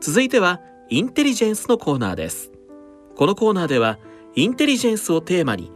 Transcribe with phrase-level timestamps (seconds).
[0.00, 2.50] 続いてはインテリジェンスのコーナーです。
[3.16, 3.98] このコーナーでは
[4.34, 5.70] インテリジェンスをテーマに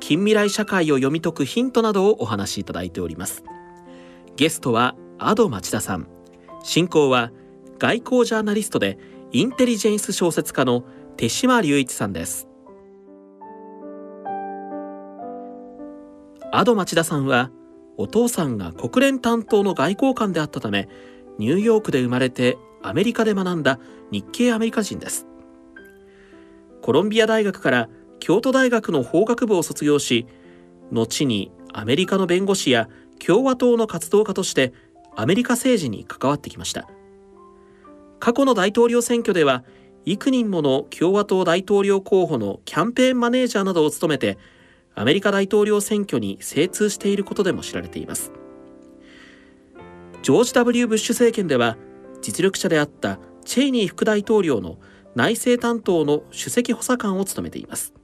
[0.00, 3.44] 近未来社会を読み解くヒントなどをお話しいただいております。
[4.34, 6.08] ゲストはアド町田さん。
[6.64, 7.30] 進行は
[7.78, 8.98] 外交ジャーナリストで
[9.30, 10.82] インテリジェンス小説家の
[11.16, 12.48] 手島隆一さんです。
[16.50, 17.52] アド町田さんは
[17.96, 20.88] お父さんが国連担当の外交官であったため
[21.38, 23.78] ニューヨークで生まれてアメリカで学んだ
[24.10, 25.26] 日系アメリカ人です。
[26.80, 27.88] コロンビア大学から
[28.18, 30.26] 京都大学の法学部を卒業し
[30.90, 32.88] 後にアメリカの弁護士や
[33.24, 34.72] 共和党の活動家として
[35.14, 36.88] アメリカ政治に関わってきました。
[38.20, 39.64] 過去の大統領選挙では
[40.06, 44.38] 幾人もの共和党大統領候補のキャンペーンマネージャーなどを務めて
[44.94, 48.32] アメリカ大統領選挙に精通していることでも知られています。
[50.22, 50.86] ジョージ・ W.
[50.86, 51.76] ブッシュ政権では
[52.20, 54.78] 実力者であったチェイニー副大統領の
[55.14, 57.94] 内政担当の首席補佐官を務めています。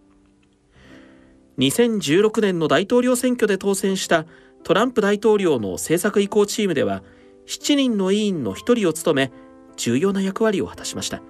[1.59, 4.27] 2016年の大統領選挙で当選した
[4.65, 7.03] トランプ大統領の政策移行チームでは
[7.47, 9.33] 7人の委員の1人を務め
[9.77, 11.23] 重要な役割を果たしました。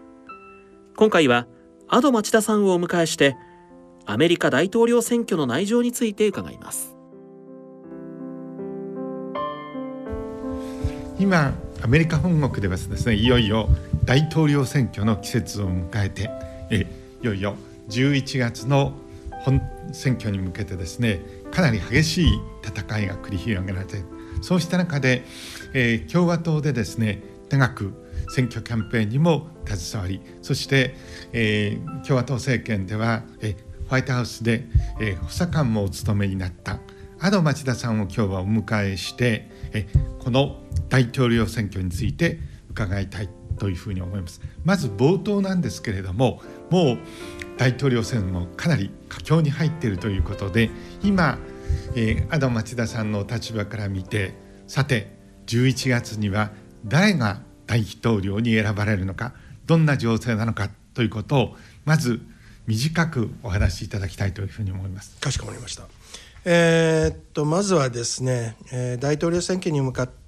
[0.96, 1.46] 今回は
[1.88, 3.36] アド町田さんをお迎えして
[4.06, 6.96] アメリカ大統領選挙の内情について伺います。
[11.18, 11.54] 今
[11.84, 13.68] アメリカ本国ではですねいよいよ
[14.06, 16.30] 大統領選挙の季節を迎えて
[16.70, 16.86] え
[17.22, 17.56] いよいよ
[17.90, 18.94] 11月の
[19.42, 19.60] 本
[19.92, 21.20] 選挙に向けてですね
[21.52, 24.02] かなり激しい戦いが繰り広げられて
[24.40, 25.24] そうした中で、
[25.74, 27.92] えー、共和党でですね長く
[28.30, 30.94] 選挙キャンペーンにも携わりそして、
[31.34, 33.56] えー、共和党政権では、え、
[33.88, 34.64] ホワイトハウスで、
[35.02, 36.78] えー、補佐官もお務めになった
[37.20, 39.86] アド町田さんを今日はお迎えして、え
[40.18, 42.38] この大統領選挙について
[42.70, 44.40] 伺いたいというふうに思います。
[44.64, 46.98] まず冒頭なんですけれどももう
[47.56, 50.70] 大統領選もかなり佳境に入っているということで
[51.02, 51.38] 今、
[51.94, 54.34] えー、アド町田さんの立場から見て
[54.66, 55.16] さて
[55.46, 56.50] 11月には
[56.84, 59.34] 誰が大統領に選ばれるのか
[59.66, 62.20] どんな情勢なのかということをまず
[62.66, 65.16] 短くお話しいただきたいというふうに思います。
[65.20, 65.84] かしこまりました。
[66.46, 70.23] えー、っとまずはですね、えー、大統領選挙に向かって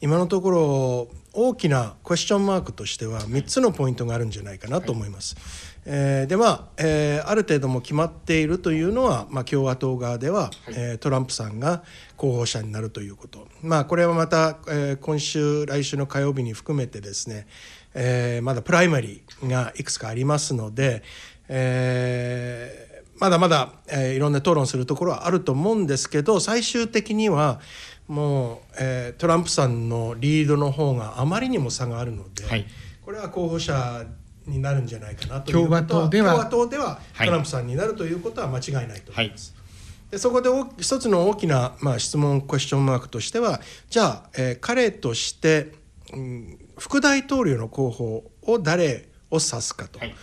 [0.00, 5.36] 今のところ大きなクエスチョンマークとしては3つのポイントがあるんじゃないかなと思います。
[5.36, 5.44] はい、
[5.86, 11.82] えー、でまあ、えー、ある程度も決まっているというのは、まあ、共和党側では、はい、えー、トランプさんが
[12.16, 17.46] 候補者になるということ、まあ、これはまた、えー、今週来週の火曜日に含めてですね、
[17.94, 21.02] えー、まだプライマリーがいくつかありますので、
[21.48, 27.60] えーまだまだ、えー、いろんな討論するところはあると思うんですけど最終的には
[28.08, 32.66] もう、えー、トランプさんのリードの方があまりにも差があるので、はい、
[33.04, 34.04] これは候補者
[34.46, 39.54] になるんじゃないかなということは共和党では共和党ではトランプさんになるということは間違いないと思います。
[39.56, 39.62] は
[40.08, 45.72] い、でそこで一つの大きな、まあ、質問クエスチョンマークとしてはじゃあ、えー、彼として、
[46.12, 49.98] うん、副大統領の候補を誰を指すかと。
[49.98, 50.14] はい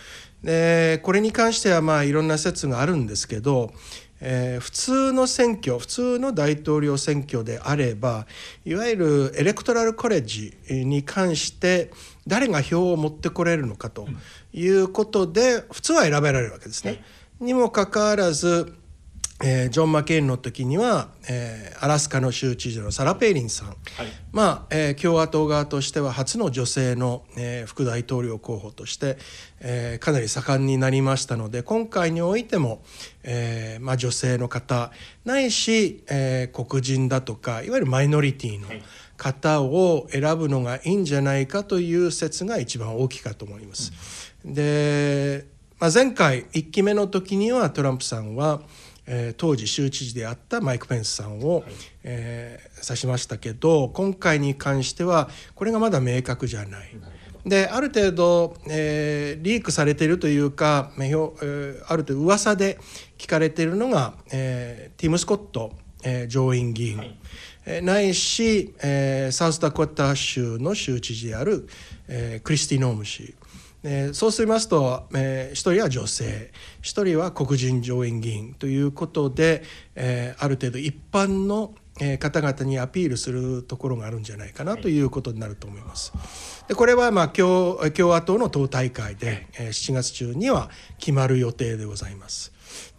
[0.44, 3.72] でこれに関してはまあいろんな説があるんですけど、
[4.20, 8.26] えー、普通の選挙普通の大統領選挙であれば
[8.64, 11.90] いわゆるエレクトラルコレッジに関して
[12.26, 14.06] 誰が票を持ってこれるのかと
[14.52, 16.90] いうことで普通は選べられるわけですね。
[16.90, 18.74] はい、にもかかわらず
[19.42, 23.76] えー、ジョン・マケインの時には、えー、アラスカの州知事のサラ・ペイリンさん、はい、
[24.30, 29.18] まあえー、共和党側としては初の女性の、えー、副大統領候補として、
[29.58, 32.82] えー、かなり盛んになりましたので今回においても、
[33.24, 34.92] えーまあ、女性の方
[35.24, 38.68] ないし、えー、黒人だとかいわゆるマイノリティの
[39.16, 43.92] 方を選ぶのがいいんじゃないかという説が一番大きいかと思います。
[44.44, 45.46] うん、で、
[45.78, 48.62] まあ、前回1期目の時にはトランプさんは
[49.06, 51.64] えー、当時州知事であったマイク・ペンスさんを、はい、
[52.04, 56.96] えー、指しましたけど今回に関してはこれがまだ明確じゃない。
[57.46, 62.78] である程度、えー、リークされているというか、えー、ある程度噂で
[63.18, 67.18] 聞かれているのが、えー、ティム・スコット、えー、上院議員、はい。
[67.66, 71.68] えー、ないし、えー、サウスダコタ州の州知事である、
[72.08, 73.34] えー、クリスティ・ノーム氏
[73.86, 76.50] えー、そうしますと、えー、1人は女性
[76.82, 79.62] 1人は黒人上院議員ということで、
[79.94, 81.74] えー、ある程度一般の
[82.18, 86.12] 方々にアピールするところがあるんじゃないかなということになると思います。
[86.66, 92.52] でこれはまあ共共和党の党大会で、えー、7月中には決まる予定でございます。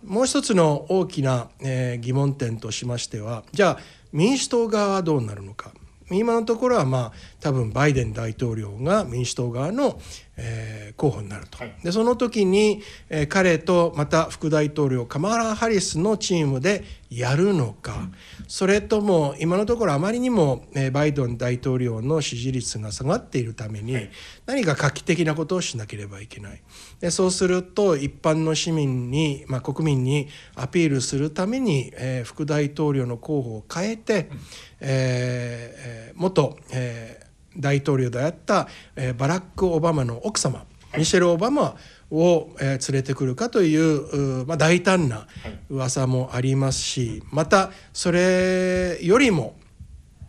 [0.06, 3.80] もう一つの大きな、えー、疑問点としましてはじゃあ
[4.14, 5.74] 民主党側はどうなるのか。
[6.12, 7.12] 今のところはまあ
[7.46, 10.00] 多分バイデン大統領が民主党側の、
[10.36, 18.14] えー、候補になると、はい、でその時に、えー、彼とまた副大統領カマラ・ハリスのチームでやるのか、うん、
[18.48, 24.10] それとも今のところあまりにも、えー、バイデン大統領の支持率が下がっているために、はい、
[24.48, 26.64] 何か画期的なことをしなければいけない。
[27.00, 34.40] でそうすると一般の市民に、まあ、国民にアピールするために、えー、副大統領の候補を変えて、うん。
[34.88, 37.26] えー、元、えー、
[37.58, 40.66] 大統領であった、えー、バラック・オバマの奥様
[40.98, 41.76] ミシェル・オバマ
[42.12, 45.28] を、えー、連れてくるかというまあ、大胆な
[45.70, 49.56] 噂もありますしまたそれよりも、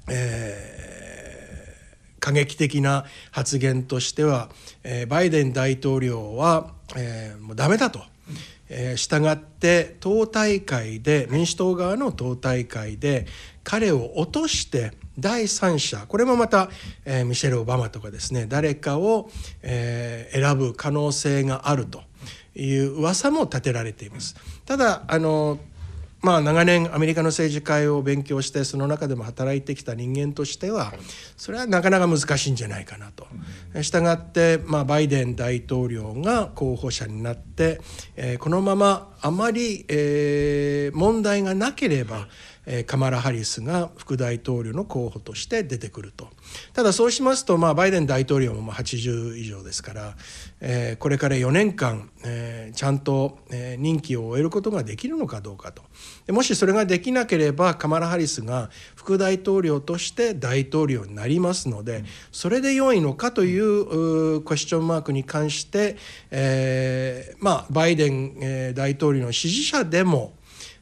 [0.08, 4.48] えー、過激的な発言としては、
[4.82, 8.00] えー、バイデン大統領は、えー、もうダメだと。
[8.68, 13.26] えー、従って党大会で民主党側の党大会で
[13.62, 16.68] 彼を落として第三者これもまた、
[17.04, 19.30] えー、ミシェル・オバマとかですね誰かを、
[19.62, 22.02] えー、選ぶ可能性があると
[22.54, 24.34] いう噂も立てられています。
[24.64, 25.58] ただあの
[26.22, 30.92] まあ、長年アメリカの政治界を勉強してその中でも働いてきた人間としては
[31.36, 33.28] それはなかなか難しいんじゃないかなと。
[33.80, 37.80] したがって、まあ、バイデン大統領が候補者になって、
[38.16, 42.26] えー、このままあまり、えー、問題がなければ
[42.86, 46.28] カマラ・ハリスが副大統領の候補として出てくると。
[46.72, 50.16] ただそうしますと、まあ、バイデン大統領も80以上ですから、
[50.60, 55.82] え、これから4年間、え、ちゃんと、え、任期を終えることができるのかどうかと。
[56.26, 65.96] でもしそれができなければカマラ・ハリスが副大統領として大統領になりますのでそれで良いのかというクエスチョンマークに関して、
[66.30, 70.34] え、まあバイデン、え、大統領の支持者でも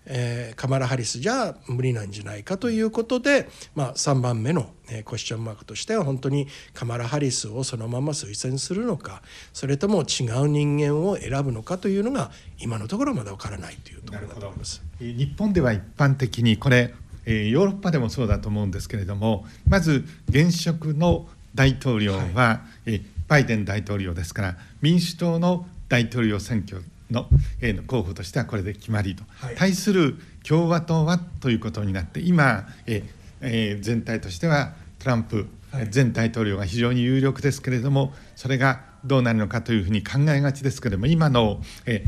[0.07, 9.23] えー、カマラ・ハリスじゃ無理なんじゃないかということで、まあ、3番目の、えー、クエスチョンマークとしては本当にカマラ・ハリスをそのまま推薦するのか
[9.53, 14.83] それとも違う人間を選ぶのかというのが今のところまだ分からないというところだと思います。
[15.01, 16.95] 日本では一般的にこれ
[17.27, 27.29] えヨーロッパでもそうだと思うんですけれどもまず現職の大統領は、はい、えバイデン大統領ですから民主党の大統領選挙の,、
[27.61, 30.17] えー、候補としてはこれで決まりと、はい、対する
[30.47, 33.05] 共和党はということになって今、えー
[33.41, 35.47] えー、全体としてはトランプ
[35.93, 42.05] 前大統領が非常に有力ですけれどもそれがどうなるのかというふうに考えがちですけれども今の、え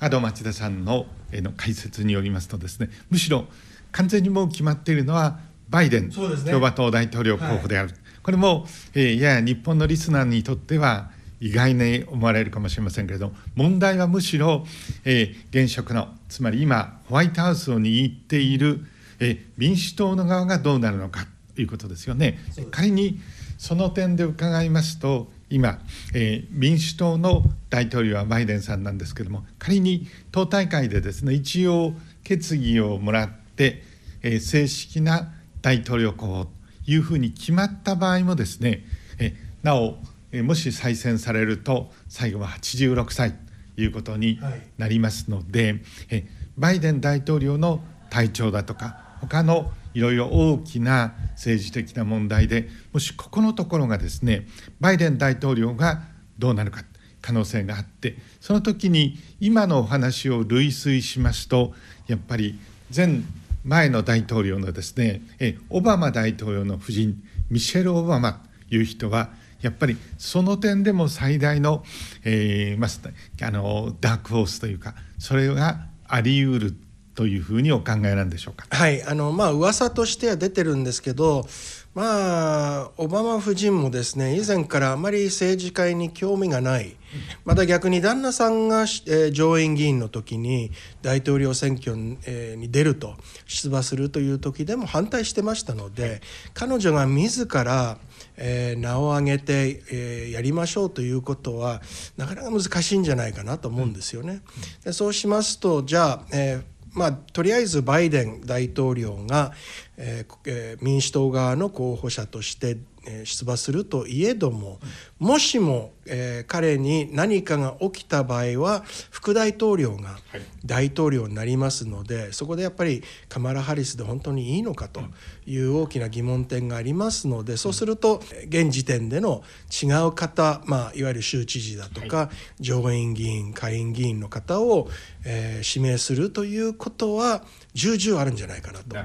[0.00, 3.46] ー、アド町田さんの,、えー、の解説によりますとですねむしろ
[3.92, 5.38] 完全にもう決まっているのは
[5.68, 14.66] バイデン、ね、共和党大統領候補である、はい、これも、えー、やや日本のリスナーにとっては意外に思われるかもしれませんけれど問題はむしろ、
[15.04, 18.84] えー、現職のつまり今ホワイトハウスを握っている、
[19.18, 22.38] えー、民主党の側がどうなるのかということですよね。
[22.70, 23.18] 仮に
[23.58, 25.80] その点で伺いますと今、
[26.14, 31.92] えー、民主党の大統領はバイデンさんなんですけども仮に党大会でですね一応
[32.24, 33.82] 決議をもらって、
[34.22, 36.50] えー、正式な大統領候補と
[36.86, 38.84] いうふうに決まった場合もですね、
[39.18, 39.98] えー、なお
[40.32, 43.32] もし再選されると最後は86歳
[43.76, 44.38] ということに
[44.78, 46.24] なりますので、はい、
[46.56, 54.46] バイデン大統領の体調だとか他のいろいろ大きな政治的な問題でもしここのところがですね
[54.80, 56.02] バイデン大統領が
[56.38, 56.84] どうなるか
[57.20, 61.74] 可能性があってその時に今のお話を類推しますと
[62.06, 62.58] やっぱり
[62.94, 63.20] 前
[63.62, 65.20] 前の大統領のですね
[65.68, 68.32] オバマ大統領の夫人ミシェル・オバマ
[68.68, 71.84] という人はやっぱりその点でも最大の,、
[72.24, 76.74] えーまあ、あのダークホースというかそれがあり得る
[77.14, 78.66] というふうにお考えなんでしょうか？
[78.70, 81.46] はいあのまあ噂としては出てるんですけど
[81.92, 86.96] まあオバマ夫人もですね以前からあまり政治界に興味がない
[87.44, 90.70] また逆に旦那さんが、えー、上院議員の時に
[91.02, 96.22] 大統領選挙に,、えー、に出ると出馬するという時でも反対してましたので
[96.54, 97.98] 彼女が自ら
[98.40, 101.82] えー、名を挙げて、えー、やりましょうということは
[102.16, 104.40] なかなか難しいんじゃないかなと思うんですよね。
[104.84, 109.52] でそうしますとじゃあ、えーまあ、とりあえずバイデン大統領が、
[110.00, 112.78] えー、民主党側の候補者として
[113.24, 114.78] 出馬するといえども
[115.18, 120.18] もしも、えー、彼に何かが起きた場合は副大統領が
[120.64, 125.02] 大統領になりますので、はい、そこでやっぱりカマラ・ハリスで本当にいいのかと
[125.46, 134.88] いう大きな疑問点がありますのでそうすると現時点での違う方、まあ、いわゆる州知事だとか、はい、上院議員下院議員の方を、
[135.24, 137.42] えー、指名するということは
[137.74, 138.96] 重々あるんじゃないかなと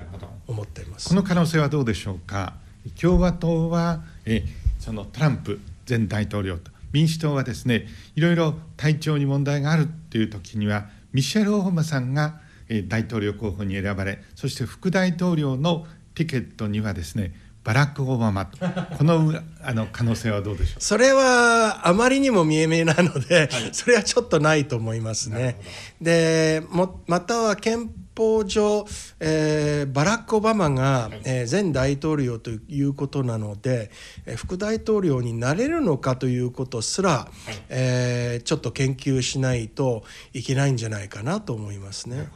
[0.48, 1.10] 思っています。
[1.10, 2.54] この可能性はどうでしょうか？
[3.00, 4.44] 共和党はえ
[4.80, 6.72] そのトランプ前大統領と。
[6.92, 12.40] 民主党はですねいろいろ体調に問題があるという時にはミシェル・オバマさんが
[12.88, 17.34] 大統領候補に選ばれそして副大統領のティケットにはですね
[17.66, 18.46] バラク・オバマ。
[18.46, 18.58] と
[18.98, 20.82] このあの可能性はどうでしょう？
[20.82, 25.60] それはあまりにも見え見えなので、はい、それはちょっとないと思いますね。
[26.00, 28.86] でもまたは憲法上、
[29.20, 33.92] えー、バラック・オバマが、えー、前大統領ということなので、
[34.26, 42.30] えー、副大統領になれるのかということすら、はい、えー、ちょっと研究しないといけないんじゃないかなと思いますね。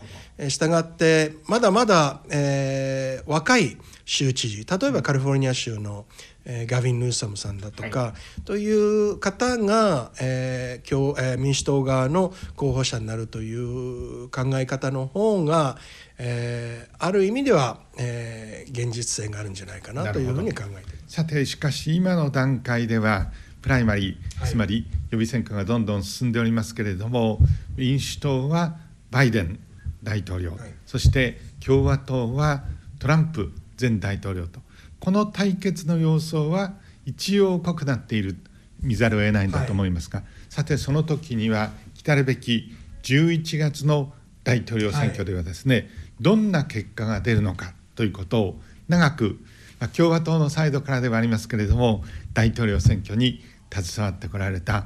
[0.50, 3.78] したがってまだまだ、えー、若い
[4.10, 6.08] 州知事例えばカリフォルニア州の、
[6.44, 15.78] えー、ガビン・ヌーサムさんだとか、はい、という方が、えー今日えー、民主党側の候補者になるという考え方の方が、
[16.18, 27.38] えー、ある意味では、えー、現実性があるんじゃないかなというふうに考えてさてしかし今の段階ではプライマリー、つまり予備選挙がどんどん進んでおりますけれども
[27.76, 28.78] 民主党は
[29.12, 29.60] バイデン
[30.02, 32.64] 大統領、はい、そして共和党は
[32.98, 34.60] トランプ前大統領と。
[35.00, 36.74] この対決の様相は
[37.06, 38.38] 一応濃くなっている。
[38.82, 41.72] 見ざるを得ないんだと思いますが、はい、さてその時には
[42.02, 42.72] 来るべき
[43.04, 44.14] 11月の
[44.46, 45.88] 大統領選挙ではですね、はい、
[46.22, 49.38] どんな結果が出るのかということを長く、
[49.82, 54.86] まあ、共和党のサイドからではありますけれども大統領選挙に携わってこられた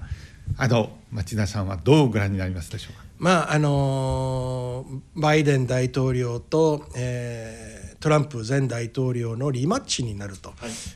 [0.58, 3.04] あの町田さんはどうご覧になりますでしょうか？
[3.20, 7.73] まああのバイデン大統領と、えー
[8.04, 10.54] トランプ前大統領のリマッチになると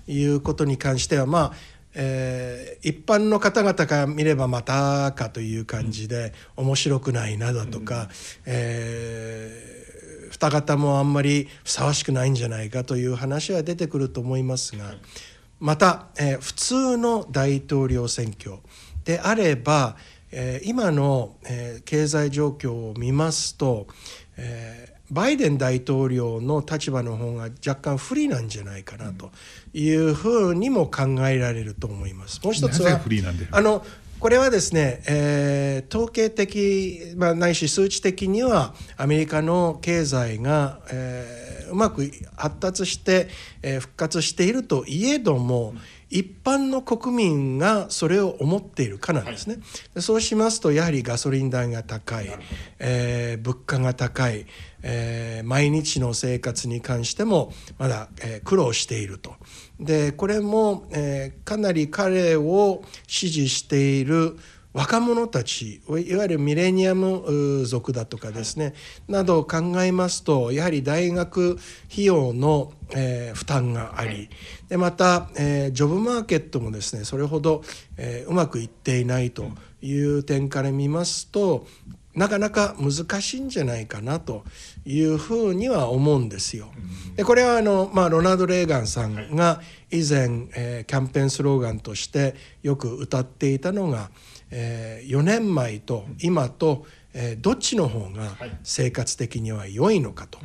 [0.08, 0.26] い。
[0.26, 1.54] うことに関しては、まあ
[1.94, 8.10] えー、一般の方々から見ればまたかという感じで面白くないなだとか、うん、
[8.46, 14.94] えー、二方もあんまりふさわしくないんじゃないかという話は出てくると思いますが
[15.62, 18.58] また、えー、普通の大統領選挙
[19.06, 19.96] であれば、
[20.34, 23.88] えー、今の、えー、経済状況を見ますと、
[24.36, 29.32] えーバイデン大統領の立場の方が若干不利なんじゃないかなと
[29.74, 32.42] いうふうにも考えられると思います。
[32.44, 33.00] もう一つは
[33.52, 33.86] あの
[34.20, 43.28] これはですね、えー、統計的、まあ、ないし数値的にはアメリカの経済が、えー、うまく発達して、
[43.62, 49.56] えー、復活しているといえども、うん一般の国民がそれを思っているかなんですね、
[49.94, 52.30] はい、そうしますとやはりガソリン代が高い、
[52.80, 54.46] えー、物価が高い、
[54.84, 59.36] えー、毎日の生活に関してもまだ、えー、苦労していると。
[59.80, 64.38] でこれも、えー、かなり彼を支持している
[64.78, 68.76] 若者たちいわゆるミレニアム族だとかですね
[69.08, 71.58] などを考えますとやはり大学
[71.92, 74.30] 費用の、えー、負担があり
[74.70, 77.64] でまた、えー、ジョブマーケットもですねそれほど、
[77.98, 79.50] えー、うまくいっていないと
[79.82, 81.66] いう点から見ますと
[82.14, 84.44] なかなか難しいんじゃないかなと
[84.86, 86.72] いうふうには思うんですよ。
[87.16, 94.10] でこれはあの、まあ、ロナルド・レーガンさんが以前、えー、キャンペーンスローガンとしてよく歌っていたのが
[94.52, 100.40] 「えー、4年前と今と、えー、どっちの方が生活的には良いのかと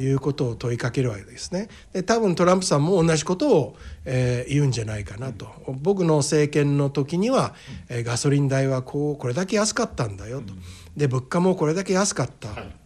[0.00, 1.68] いうことを問いかけるわけですね。
[1.92, 5.48] で多分トランプさんも同じことを、えー、言うんじゃないかなと。
[5.82, 7.54] 僕の政権の時には、
[7.88, 10.54] えー、ガソリン代はこうこれだけ安かったんだよと。
[10.96, 12.81] で物価もこれだけ安かった。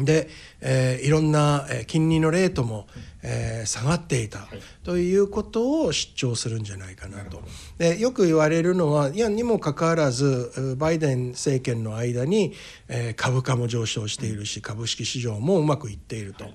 [0.00, 0.28] で、
[0.60, 2.86] えー、いろんな金利のレートも、
[3.22, 4.48] えー、下がっていた、
[4.84, 7.42] ということを主張するんじゃないかなと。
[7.78, 12.54] でよく言われるのはいやにもかかわらずバイデン政権の間に、
[12.88, 16.46] えー、株価も上昇しているし株式市場もうまくいっていると。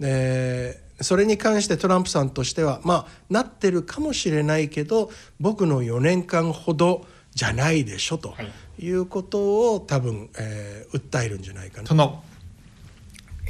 [0.00, 8.34] でそれに関してトランプさんとしてはまあなってるかもしれないけど僕の4年間ほどじゃないでしょと
[8.78, 12.22] いうことを多分、えー、訴えるんじゃないかな。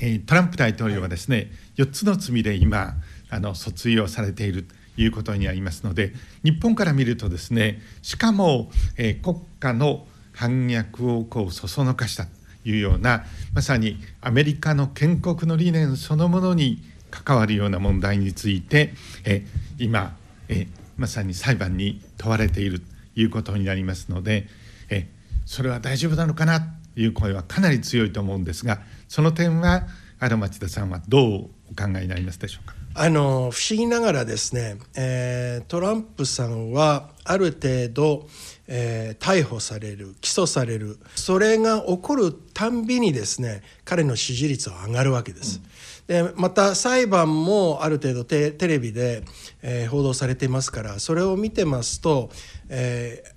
[0.00, 2.94] えトランプ大統領はですね4つの罪で今
[3.30, 6.12] あの訴追をされているということになりますので
[6.42, 12.30] 日本から見るとですねしかも、え国家の反逆をこうそそのかしたと
[12.64, 13.24] いうような
[13.54, 18.92] まさにアメリカの建国の理念そのものに関わるような問題について、
[19.24, 19.46] え
[19.78, 20.16] 今、
[20.48, 20.66] え
[20.98, 24.46] まさに裁判に問われているということになりますので、
[24.90, 25.08] え
[25.46, 29.86] それは大丈夫なのかなという声はかなり強いと思うんですがその点は
[30.18, 32.74] あの町田さんはどうお考えになりますでしょうか？
[32.94, 38.26] あの不思議ながらですね、えー、トランプさんはある程度、
[38.66, 45.60] えー、逮捕される起訴されるそれが起こるたんびにですね彼の支持率は上がるわけです。
[46.06, 49.24] でまた裁判もある程度テレビで、
[49.60, 52.30] えー、報道されていますからそれを見てますと、
[52.70, 53.35] えー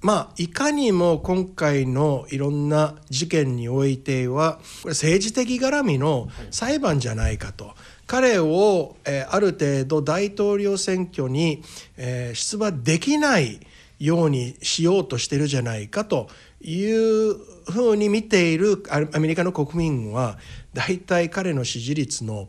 [0.00, 7.74] まあいかにも今回のいろんな事件においてはこれ政治的絡みの裁判じゃないかと。
[8.06, 11.62] 彼を、え、ある程度大統領選挙に、
[11.96, 13.60] え、出馬できない
[13.98, 16.28] ようにしようとしてるじゃないかと
[16.60, 17.34] いう
[17.70, 20.38] ふうに見ているアメリカの国民は
[20.74, 22.48] 大体彼の支持率の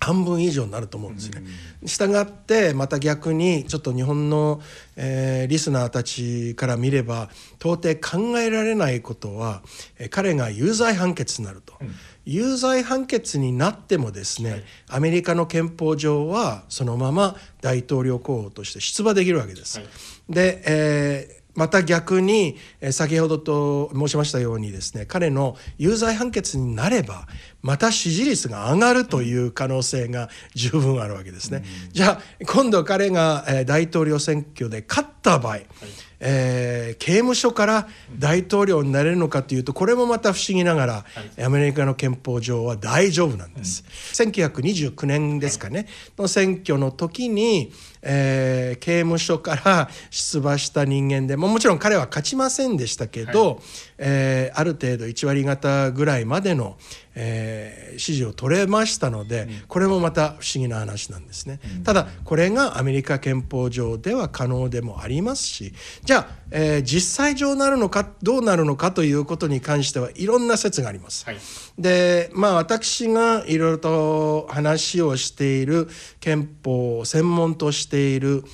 [0.00, 1.42] 半分以上になると思うんですね。
[1.86, 4.60] したがってまた逆にちょっと日本の、
[4.96, 7.28] えー、リスナーたちから見れば
[7.58, 9.62] 到底考えられないことは、
[9.98, 11.74] えー、彼が有罪判決になると。
[11.80, 11.94] うん
[12.26, 19.78] 有罪判決になってもですね、はい、アメリカの憲法上はそのまま大統領候補として出馬できるわけです。
[19.78, 19.88] はい、
[20.28, 22.56] で、えーまた逆に
[22.90, 27.26] 先ほどと申しましたようにですね彼の有罪判決になれば
[27.62, 31.62] また支持率が上がるという可能性が十分あるわけですね。
[31.92, 35.66] じゃあ今度彼が大統領選挙で勝った場合、はい。
[36.20, 37.88] えー、刑務所から
[38.18, 41.04] 大統領になれるのかというとこれもまた不思議ながら、は
[41.38, 43.84] い、アメリカの憲法上は大丈夫なんです。
[44.22, 45.86] うん、1929年ですかね、
[46.18, 53.58] の選挙の時に、えー、刑務所から出馬した人間でももちろん彼は勝ちませんでしたけど、はい、
[53.98, 56.78] えー、ある程度1割方ぐらいまでの、
[57.14, 61.60] えー、支持を取れましたので、これもまた不思議な話なんですね。
[61.84, 65.72] ただこれがアメリカ憲法上では可能でもありますし
[66.04, 71.24] じゃあ、えー、実際上なるのかどうなるのかということに関してはいろんな説があります。
[71.26, 71.36] はい、
[71.78, 75.88] でまあ私がいろいろと話をしている
[76.20, 78.44] 憲法を専門としている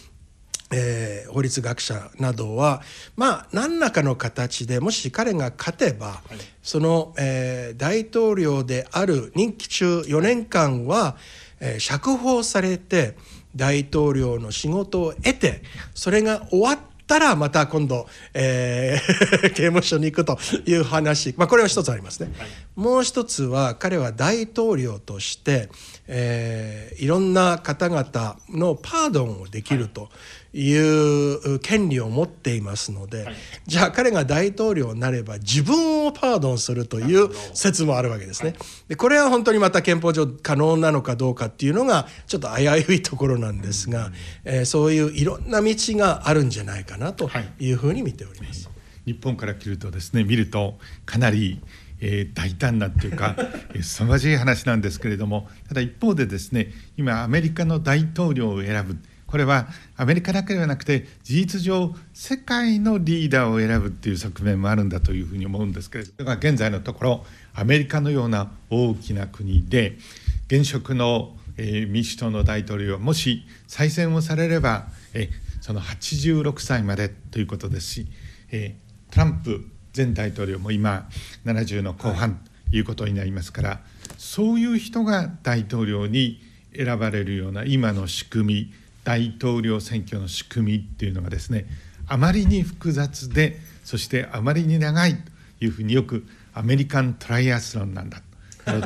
[0.72, 2.82] えー、法律学者などは
[3.14, 11.16] まあ何らかの形でもし彼が勝てば、はい、その、えー、大統領である任期中4年間は、
[11.60, 13.16] えー、釈放されて
[13.54, 15.62] 大統領の仕事を得て
[15.94, 22.32] それが終わったらまた今度、えー、 刑務所に行くという話、まあ、これは一つありますね。
[22.36, 25.70] はい、もう一つは彼は大統領として、
[26.08, 30.02] えー、いろんな方々のパードンをできると。
[30.02, 30.10] はい
[30.56, 33.34] いう権利を持っていますので、はい、
[33.66, 38.54] じゃあ彼が大統領になれば自分をパードンするという説もあるわけですね。
[38.88, 44.12] でこれは本当にまた憲法上可能なのかどうかっていうのがちょっと危ういところなんですが、
[44.44, 48.66] えー、そういういろんな道があるんじゃないかなというふうに見ております。
[48.66, 48.72] は
[49.04, 51.60] い、日本から切るとですね見るとかなり
[52.00, 53.36] えー、大胆なっていうか
[53.80, 58.96] 凄まじい話なんですけれどもただ一方でですね今アメリカの大統領を選ぶ。
[59.26, 69.98] これはアメリカだけではなくて事実上世界のリーダーを選ぶっていう側面もあるんだというふうに思うんですけれども現在のところアメリカのような大きな国で
[70.46, 75.28] 現職の、えー、民主党の大統領はもし再選をされれば、えー、
[75.60, 78.06] その86歳までということですし、
[78.52, 81.08] えー、トランプ前大統領も今
[81.44, 82.80] 70の後半とい。
[82.80, 83.80] うことになりますから、
[84.18, 86.40] そういう人が大統領に
[86.76, 88.72] 選ばれるような今の仕組み
[89.04, 91.66] 大統領選挙の仕組みっていうのがですね
[92.06, 95.20] あまりに複雑でそしてあまりに長いと
[95.60, 98.20] いうふうによくアメリカントライアスロンなんだ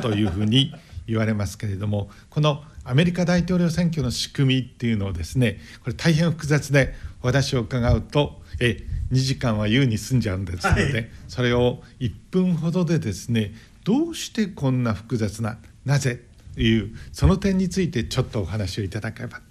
[0.01, 0.73] というふうに
[1.07, 6.93] 言われますけれどもこのアメリカ大統領選挙の仕組みっていうのをですねこれ大変複雑で
[7.23, 16.21] お話を伺うとえ2時間は優に済んじゃうんですので、はい、それを1分ほどでですねどうしてこんな複雑ななぜ
[16.55, 19.41] というその点についてちょっとお話をいただければ。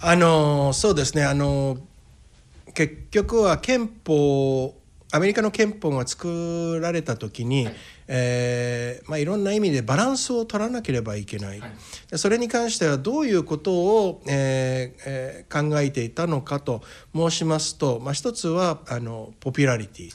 [0.00, 1.24] あのそうですね。
[1.24, 1.78] あの
[2.74, 4.74] 結局は憲法
[5.12, 7.74] アメリカの憲法が作られた時に、はい、
[8.14, 16.82] えー、まあ、いろんな意味でバランスを取らなければいけない、はい、それに関してはどういうことを、えーえー、考えていたのかと
[17.14, 20.14] 申しますと、まあ、一つはあのポピュラリティ、はい、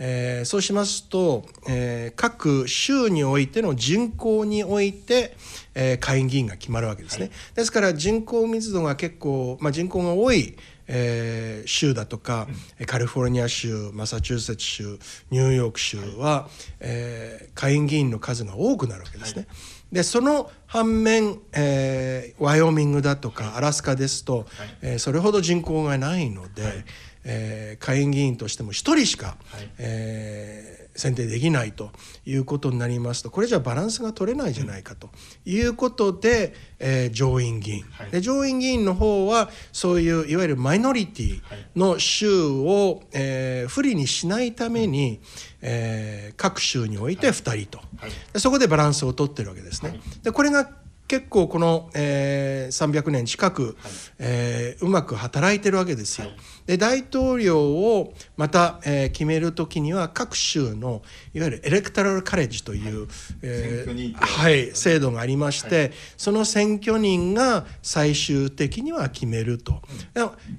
[0.00, 5.36] えー、そうしますと、えー、各州においての人口において、
[5.76, 7.30] えー、下院議員が決まるわけですね。
[7.54, 10.56] ですから人口密度が結構、まあ、人口が多い
[10.88, 12.48] えー、州だとか、
[12.86, 14.98] カリフォルニア州マサチューセッツ州
[15.30, 16.48] ニューヨーク州は、
[16.80, 19.46] えー、下院議員の数が多くなるわけですね。
[19.92, 24.46] でその反面、えー、ワイオミングだとかアラスカですと、はい、
[24.82, 26.84] えー、それほど人口がないので、はい、
[27.24, 31.90] えー、下院議員としても1人しか、はい、えー選定できないと
[32.24, 35.10] いうことになりますとこれじゃバランスが取れないじゃないかと
[35.44, 41.40] いうことで、えー、上院議員、はい、で上院議員の方はそういういわゆるマイノリティ
[41.74, 45.20] の州を、えー、不利にしないために、
[45.62, 50.00] えー、各州において2人と、はい、そこでバランスを取ってるわけですね。
[50.22, 50.70] でこれが
[51.08, 53.74] 結構この、えー、300年近く、はい、
[54.18, 56.28] えー、うまく働いてるわけですよ。
[56.28, 61.02] はい、で大統領をまた、えー、決める時には各州の
[61.34, 63.08] いわゆるエレクトラルカレッジという、はい。
[63.42, 69.80] えーはい、制度がありまして、はい、その選挙人が最終的には決めると。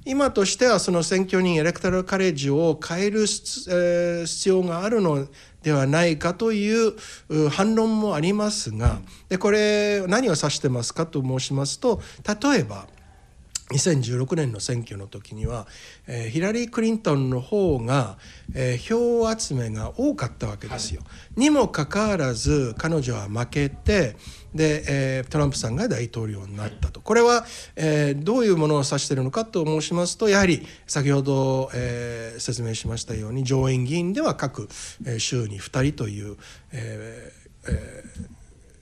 [0.04, 5.26] 今としてはその選挙人エレクトラルカレッジを変える、えー、必要があるの
[5.62, 6.94] ではないかという
[7.50, 12.00] 反論もありますがでこれ何を指してますかと申しますと
[12.42, 12.86] 例えば
[13.70, 15.66] 2016年の選挙の時には、
[16.06, 18.16] えー、ヒラリー・クリントンの方が、
[18.54, 21.02] えー、票集めが多かったわけですよ。
[21.04, 24.16] はい、にもかかわらず彼女は負けて
[24.54, 27.00] で、えー、トランプさんが大統領になったと。
[27.00, 27.44] これは、
[27.76, 34.68] えー、どういうものを指しているのかと申しますとやはり先ほど、えー、説明しましたように上院議員では各、
[35.04, 36.36] えー、州に2人という、
[36.72, 38.04] えーえ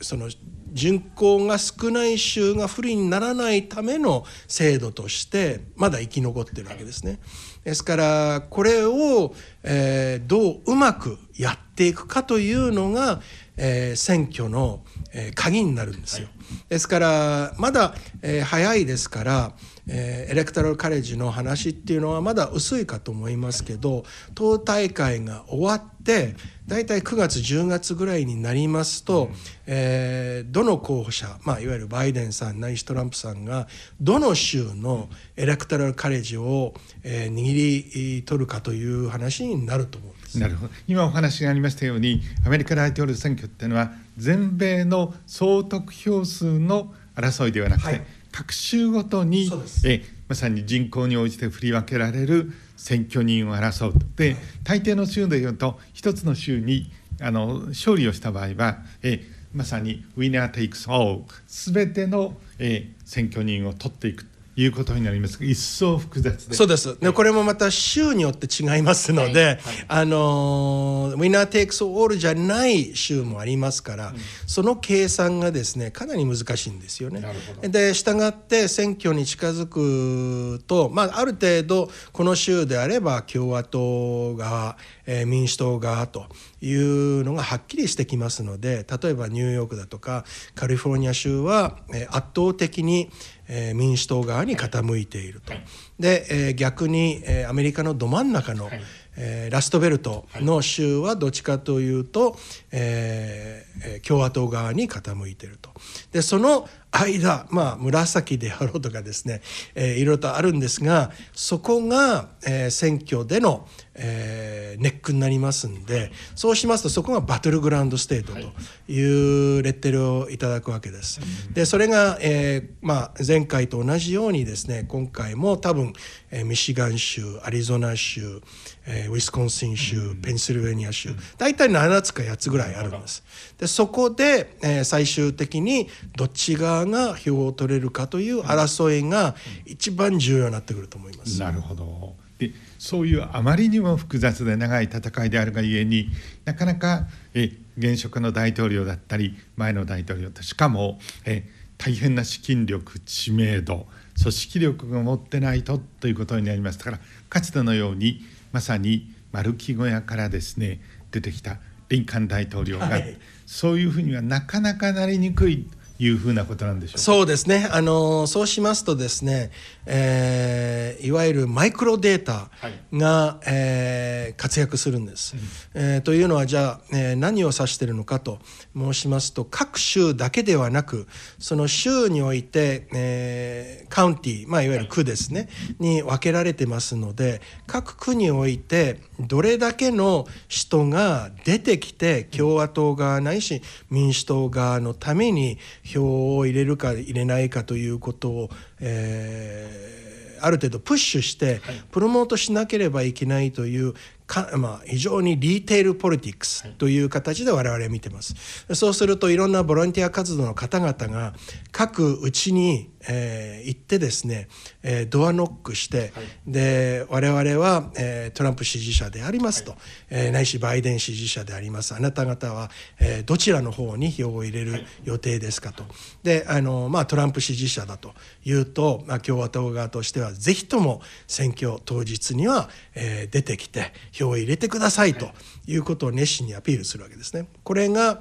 [0.00, 0.29] ー、その
[0.72, 7.18] 人口が少ない州が不利にならないための制度としてまだ生き残ってるわけですね。
[7.64, 13.20] ですからこれを、えー、どううまくやっていくかというのが、
[13.56, 16.28] えー、選挙の、えー、鍵になるんですよ。
[16.68, 19.52] ですからまだ、えー、早いですから、
[19.88, 26.34] えー、エレクトラルカレッジの話っていうのはまだ薄いかと思いますけど党大会が終わって
[26.66, 29.34] 大体9月10月ぐらいになりますと、うん、
[29.66, 33.68] えー、どの候補者、まあ、いわゆるバイデンさんないしトランプさんが
[34.00, 40.15] どの州のエレクトラルカレッジを、えー、握り取るかという話になると思うんです。
[40.40, 40.72] なるほど。
[40.87, 48.03] 今お話がありましたようにアメリカ大統領選挙っていうのは全米の総得票数の争いではなくて、はい。
[48.33, 49.51] 各州ごとに
[49.85, 54.01] えまさに人口に応じて振り分けられる選挙人を争うと。
[54.16, 64.27] で大抵の州でいうと一つの州にあの勝利をした場合はえまさに winner takes all 全ての、え選挙人を取っていく
[64.58, 65.44] いうことになります。
[65.44, 66.98] 一層複雑そうです。
[66.98, 69.54] でこれもまた州によって違いますので、はい。
[69.54, 74.16] はい、あの winner takes all じゃない州もありますから、うん、
[74.46, 77.22] その計算がですねかなり難しいんですよね。
[77.62, 86.26] で従って選挙に近づくと、まあ、ある程度この州であれば共和党側、えー、民主党側と
[86.60, 93.10] いうのがはっきりしてきますので例えばニューヨークだとかカリフォルニア州は、えー、圧倒的に
[93.48, 95.52] えー、民主党側に傾いていると。
[95.98, 98.68] で、えー、逆に、えー、アメリカのど真ん中の、
[99.16, 102.36] えー、ラストベルトの州はどっちかというと、
[102.72, 105.70] えー、共和党側に傾いていると。
[106.12, 109.42] でその間、まあ、紫であろうとかですね、
[109.74, 121.20] えー、いろいろとあるんですがそこが、えー、選挙での、えー、ネックになりますんでそうしますとそこがバトルグラウンドステートというレッテルをいただくわけです。
[121.52, 125.92] でそれが、えーまあ、前回と同じようにですね今回も多分、
[126.30, 128.42] えー、ミシガン州アリゾナ州、
[128.87, 133.24] えー、ウィスコンシン州ペンシルベニア州大体7つか8つぐらいあるんです。
[133.59, 141.40] でそこで、えー、最終的にどっち側が票を取れるかという争いが一番重要になってくると思います。
[141.40, 146.11] なるほどでそういうあまりにも複雑で長い戦いであるがゆえに
[146.44, 153.87] なかなかえ現職の大統領だったり前の大統領としかもえ大変な資金力知名度
[154.20, 156.79] 組織力が持ってないとということになります。
[156.79, 158.22] からかつてのように
[158.53, 167.68] まさに丸木小屋からですね出てきたリンカン大統領が、はい、そういうふうにはなかなかなりにくいいうふうなことなんでしょうそうですね。
[167.70, 169.50] あのそうしますとですね、
[169.87, 172.50] えー、いわゆるマイクロデータ
[172.92, 175.37] が、はい、えー、活躍するんです。
[175.74, 178.38] うん、えー、というのはじゃあ、えー、何を指しているのかと
[178.76, 181.06] 申しますと各州だけではなく
[181.38, 203.94] その州において、えー、カウンティ、まあ、いわゆる区ですね、に分けられてますので各区においてどれだけの人が出てきて共和党側ないし民主党側のために票を入れるか入れないかということを、えー、ある程度プッシュしてプロモートしなければいけないという
[204.26, 208.34] か、まあ、非常にリテールポリティクスという形で我々は見てます。
[208.74, 211.34] そうするといろんなボランティア活動の方々が
[211.72, 214.48] 各うちにえー、行ってですね、
[214.82, 216.10] えー、ドアノックして、はい、
[216.46, 221.94] で我々は、えー、トランプ支持者でありますと、はい、えー、ないしバイデン支持者であります。
[221.94, 225.92] あなた方は、えー、どちらの方に票を入れる予定ですかと、はい、
[226.24, 228.12] であの、まあ、トランプ支持者だと
[228.44, 235.31] いうと、まあ、共和党側としてはぜひとも選挙当日には、えー、出てきて票を入れてくださいと
[235.66, 237.48] いうことを熱心にアピールするわけですね。
[237.62, 238.20] これが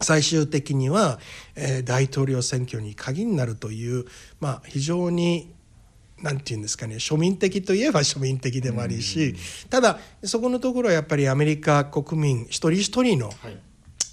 [0.00, 1.20] 最終的には、
[1.54, 4.04] えー、大統領選挙に鍵になるという、
[4.40, 5.54] まあ、非常に
[6.20, 9.34] なんて言うんですかね庶民的といえば庶民的でもありし、
[9.70, 13.58] ただそこのところはやっぱりアメリカ国民一人一人の、はい、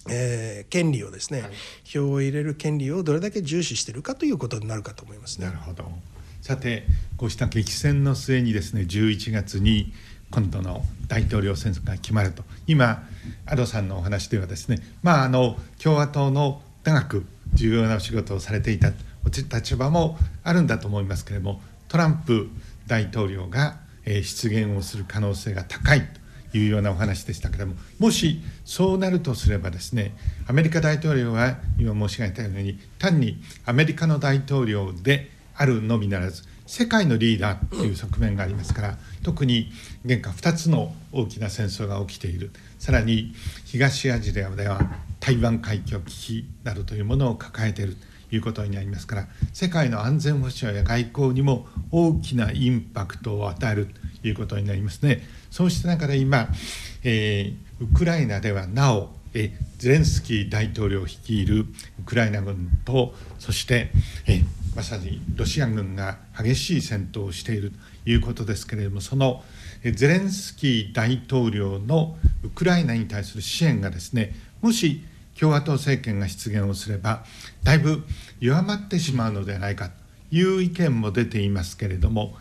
[0.09, 1.51] えー、権利をですね、はい、
[1.83, 5.47] 票を入れる権利をどれだけ重視しているかということになるかと思いますね。
[5.47, 5.91] なるほど
[6.41, 6.85] さて
[7.17, 9.93] こうした激戦の末にですね11月に
[10.31, 12.43] 今度の大統領選挙が決まると。
[12.67, 13.03] 今
[13.45, 18.91] アドさんのお話ではですねまああの共和党の長く重要なお仕事をされていた
[19.25, 22.49] 立場もあるんだと思いますけれどもトランプ
[22.87, 26.01] 大統領が出現をする可能性が高い
[26.51, 30.15] というようなお話でしたけれどももしそうなるとすればですね
[30.47, 39.71] アメリカ大統領は今申し上げたように単にアメリカの大統領であるのみならず世界のリーダーという側面がありますから特に
[40.05, 42.51] 現下2つの大きな戦争が起きている。
[42.77, 43.33] さらに
[43.65, 44.79] 東アジアでは
[45.19, 47.97] 台湾海峡危機などというものを抱えている。
[48.29, 53.87] ということになりますから世界の安全保障や外交にも大きなインパクトを与える。
[54.21, 55.23] ということになりますね。
[55.49, 56.49] そうした中で今、
[57.03, 61.65] えー、ウクライナではなおえゼレンスキー大統領率いる
[61.99, 63.91] ウクライナ軍とそして
[64.27, 64.43] え
[64.75, 67.71] まさにロシア軍が激しい戦闘をしている
[68.03, 69.43] ということですけれどもその
[69.83, 75.03] ゼレンスキー大統領のウクライナに対する支援がですねもし
[75.39, 77.23] 共和党政権が出現をすれば
[77.63, 78.03] だいぶ
[78.39, 82.35] 弱まってしまうのではないかという意見も出ていますけれども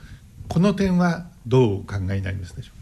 [0.49, 2.73] この点はどうお考えになりますでしょ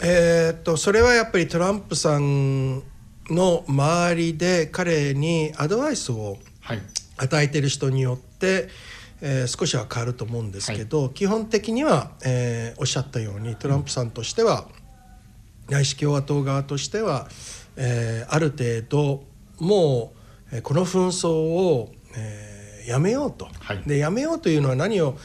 [0.00, 0.06] う？
[0.06, 2.82] えー、っとそれはやっぱりトランプさん
[3.30, 6.36] の周りで彼にアドバイスを
[7.16, 8.33] 与えてる人によって、
[9.20, 14.68] えー、少しは変わると思うんですけど、はい、基本的には、えー、おっしゃったようにトランプさんとしては、
[15.68, 17.28] 内視共和党側としては、
[17.76, 19.24] えー、ある程度
[19.58, 20.12] も
[20.52, 23.48] うこの紛争を、えー、やめようと。
[23.60, 25.16] はい、でやめようというのは何を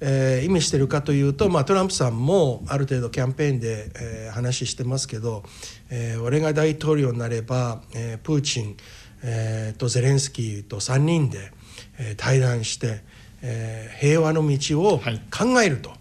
[0.00, 5.42] えー、意味してるかというと、まあ、トランプさんもある程度キャンペーンで、えー、話してますけど、
[5.90, 8.76] えー、俺が大統領になれば、えー、プーチン、
[9.22, 11.50] えー、とゼレンスキーと3人で、
[11.98, 13.02] えー、対談して、
[13.42, 15.98] えー、平和の道を考えると。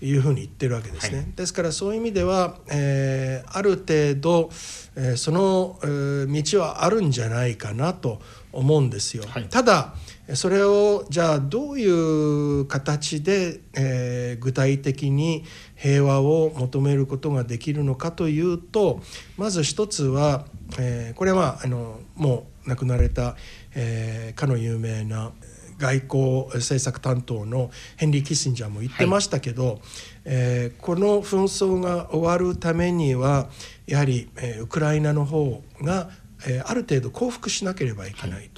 [0.00, 4.50] いうふうに言ってるわけですね、はい、ですからそういう意味では、えー、ある程度、
[4.94, 8.20] えー、その、えー、道はあるんじゃないかなと
[8.52, 9.24] 思うんですよ。
[9.26, 9.94] はい、ただ
[10.34, 15.44] それをじゃあどういう形で、えー、具体的に
[15.78, 19.00] 平和を求めることができるのかというと
[19.36, 20.44] まず一つは、
[20.78, 23.36] えー、これはあのもう亡くなられた、
[23.74, 25.32] えー、かの有名な
[25.78, 29.78] 外交政策担当のヘンリー・キッシンジャーも言ってましたけど、はい、
[30.24, 33.48] えー、この紛争が終わるためには
[33.86, 36.10] やはり、えー、ウクライナの方が、
[36.48, 38.57] えー、ある程度降伏しなければいけないと。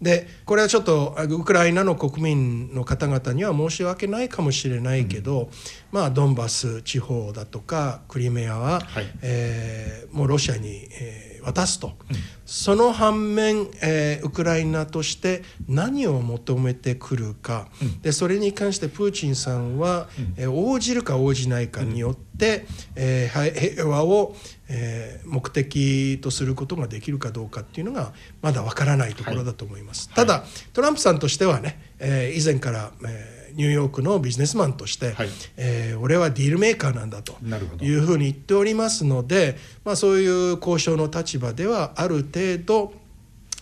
[0.00, 5.48] でこれはちょっとウクライナの国民の方々には申し訳ないかもしれないけど、うん、
[5.90, 24.34] まあドンバス地方だとかクリミアは、はい、えー、もうロシアに、えー、渡すと、うん、その反面、えー、ウクライナとして何を求めてくるか、うん、でそれに関してプーチンさんは、うん、えー、応じるか応じないかによって、えー、平和を、
[24.68, 30.08] えー、目的とすることができるかどうかっていうのがまだわからないところだと思います。
[30.08, 37.36] はい、ただトランプさんとしてはね、えー、以前から、えー、ニューヨークのビジネスマンとして、はい、えー、俺はディールメーカーなんだと
[37.80, 42.92] いうふうに言っておりますので、まあ、そういう交渉の立場ではある程度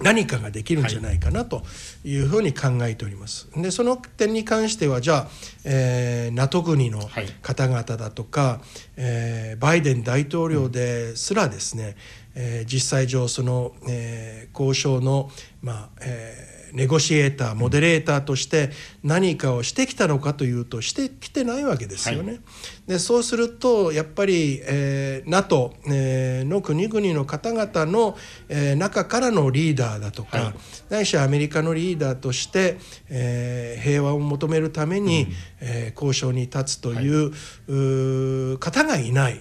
[0.02, 1.62] 何かができるんじゃないかなと
[2.04, 3.48] いうふうに考えております。
[3.54, 5.28] でその点に関してはじゃあ、
[5.64, 7.00] えー、NATO 国の
[7.42, 8.61] 方々だとか、はい、
[8.96, 11.94] えー、バイデン大統領ですらですね、
[12.35, 15.30] えー、実際上その、えー、交渉の、
[15.62, 18.71] まあえーネゴシエーターモデレーターとして
[19.05, 22.33] 何かをしてきたのかというとしてきてないわけですよね。
[22.33, 22.41] はい、
[22.89, 28.17] でそうするとやっぱり、えー、NATO、えー、の国々の方々の、
[28.49, 30.55] えー、中からのリーダーだとか、はい、
[30.91, 32.77] ないしアメリカのリーダーとして、
[33.09, 39.41] えー、平和を求めるために、うん、えー、交渉に立つというはい、う方がいない。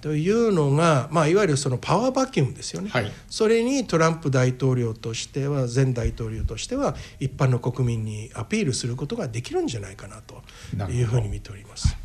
[0.00, 10.42] というのが、まあ、いわゆるそのパワーバキュームですよね、はい、それにトランプ大統領としては前大統領としては一般の国民にアピールすることができるんじゃないかなと
[10.90, 11.96] いうふうに見ております。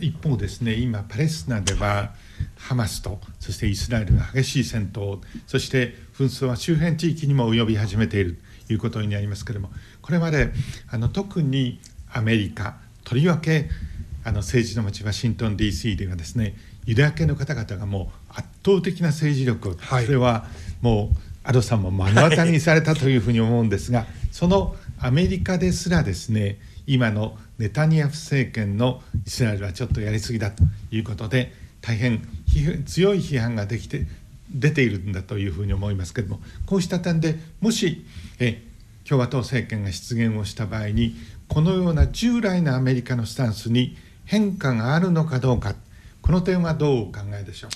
[0.00, 2.12] 一方ですね今パレスチナでは
[2.56, 10.52] ハマスとそしてイスラエルの激しい戦闘そして紛争は周辺地域にも及び始めているということになりますけれどもこれまで
[10.90, 11.78] あの特に
[12.12, 13.70] アメリカとりわけ
[14.24, 16.56] あの政治の街ワシントン DC ではですね
[16.86, 20.46] ユダヤ系の方々がもう圧倒的な政治力、はい、それは
[20.80, 32.22] もうアドさんも目の当たりにされたというふうに思うんですが、はい、そのアメリカですらですね今のネタニヤフ政権のイスラエルはちょっとやりすぎだということで大変
[32.86, 34.06] 強い批判ができて
[34.50, 38.04] 出ているんだというふうに思いますけれどもこうした点でもし
[38.38, 38.62] え
[39.08, 41.16] 共和党政権が出現をした場合に
[41.48, 45.74] このような従来のアメリカのスタンスに変化があるのかどうか
[46.26, 47.70] この点はどうお考えでしょう？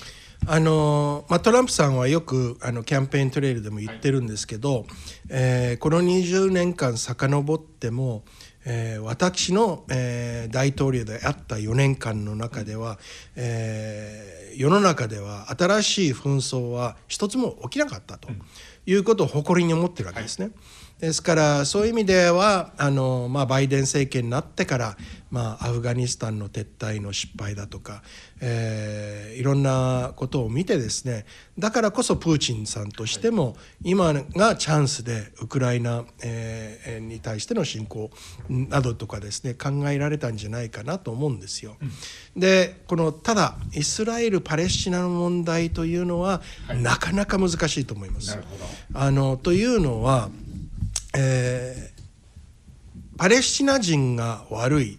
[0.45, 4.85] あのまあ、トランプさんはよくあのキャンペーントレイルでも言ってるんですけど、はい、
[5.29, 8.23] えー、この20年間遡っても、
[8.65, 12.97] えー、私の、えー、大統領であった4年間の中では、
[13.35, 18.27] えー、世の中では新しい紛争は一つも起きなかったと
[18.85, 20.45] いうことを誇りに思ってるわけですね。
[20.45, 20.53] はい
[21.01, 24.97] ですからそういう意味ではあの、まあ、バイデン政権になってから、
[25.31, 28.03] まあ、アフガニスタンの撤退の失敗だとか、
[28.39, 31.25] えー、いろんなことを見てですね
[31.57, 38.11] だからこそプーチンさんとしても今がチャンスでウクライナ、えー、に対しての侵攻
[38.47, 41.77] などとかですね考えられたんじゃないかなと思うんですよ。
[42.37, 48.37] でこのただイスラエル・パレスチナの問題というのは、はい、なかなか難しいと思います。
[48.93, 50.29] あのというのは
[51.13, 54.97] えー、パレスチナ人が悪い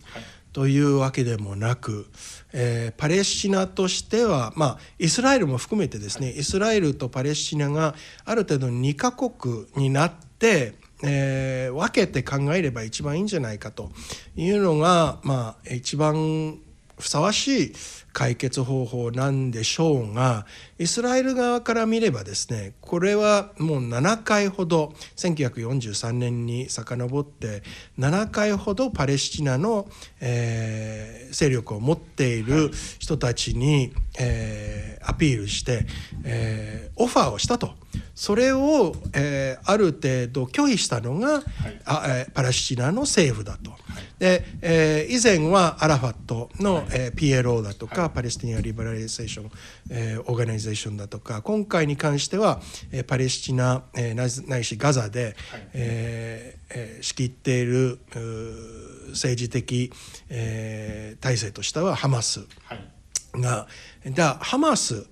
[0.53, 2.07] というわけでもなく、
[2.53, 7.95] えー、パレスチナとしては、まあ、イスラエルも含めてですねイスラエルとパレスチナが
[8.25, 13.91] ある程度2カ国になって、えー、分けて考えれば一番いいんじゃないかと
[14.37, 16.59] いうのが、まあ、一番
[16.99, 17.73] ふさわしい
[18.13, 20.47] 解決方法なんでしょうが
[20.83, 27.63] イスラエル側から見ればですねこれはもう7回ほど1943年に遡って
[28.01, 29.87] 7回ほどパレスチナの、
[30.21, 35.87] えー、勢力を持っている人たちに、えー、アピールして、
[36.25, 37.71] えー、オファーをしたと。
[38.15, 41.43] それを、えー、ある程度拒否したのが、はい、
[41.85, 43.71] あえー、パレスチナの政府だと。
[43.71, 43.81] はい、
[44.19, 49.51] で、えー、以前はアラファットの、はい、えー、PLO だとか、 Palestine Liberalization、
[49.91, 55.35] えー、 Organization だとか今回に関しては、えー、パレスチナ、えー、ないしガザで、はい、
[55.75, 57.99] えーえー、仕切っている
[59.11, 59.93] 政治的、
[60.29, 62.47] えー、体制としてはハマス
[63.35, 63.67] が、は
[64.05, 65.07] い、だハマス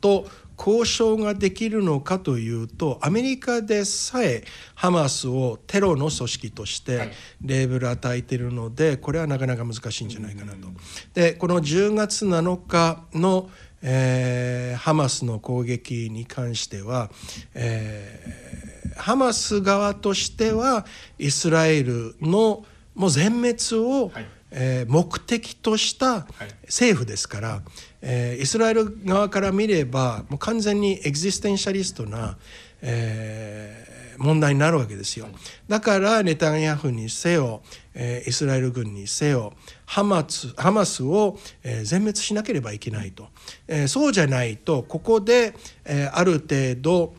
[0.00, 7.10] と交渉ができるのかというとアメリカでさえハマスをテロの組織として
[7.40, 10.68] レーベル与えているのでこれはなかなか難しいんじゃないかなと。
[11.14, 13.50] でこの10月7日の、
[13.82, 17.10] えー、ハマスの攻撃に関しては、
[17.54, 20.86] えー、ハマス側としては
[21.18, 22.64] イスラエルの
[22.94, 24.26] もう全滅を、はい。
[24.54, 26.26] えー、目的とした
[26.64, 27.60] 政府ですから、はい、
[28.02, 32.36] えー、イスラエル側から見ればもう完全にエグジステンシャリストな、
[32.82, 33.86] え
[34.18, 35.28] 問題になるわけですよ。
[35.68, 37.62] だからネタニヤフにせよ、
[37.94, 39.52] えー、イスラエル軍にせよ
[39.86, 43.28] ハマスハマスを、えー、全滅しなければいけないと、
[43.68, 47.14] え、そうじゃないとここで、え、ある程度、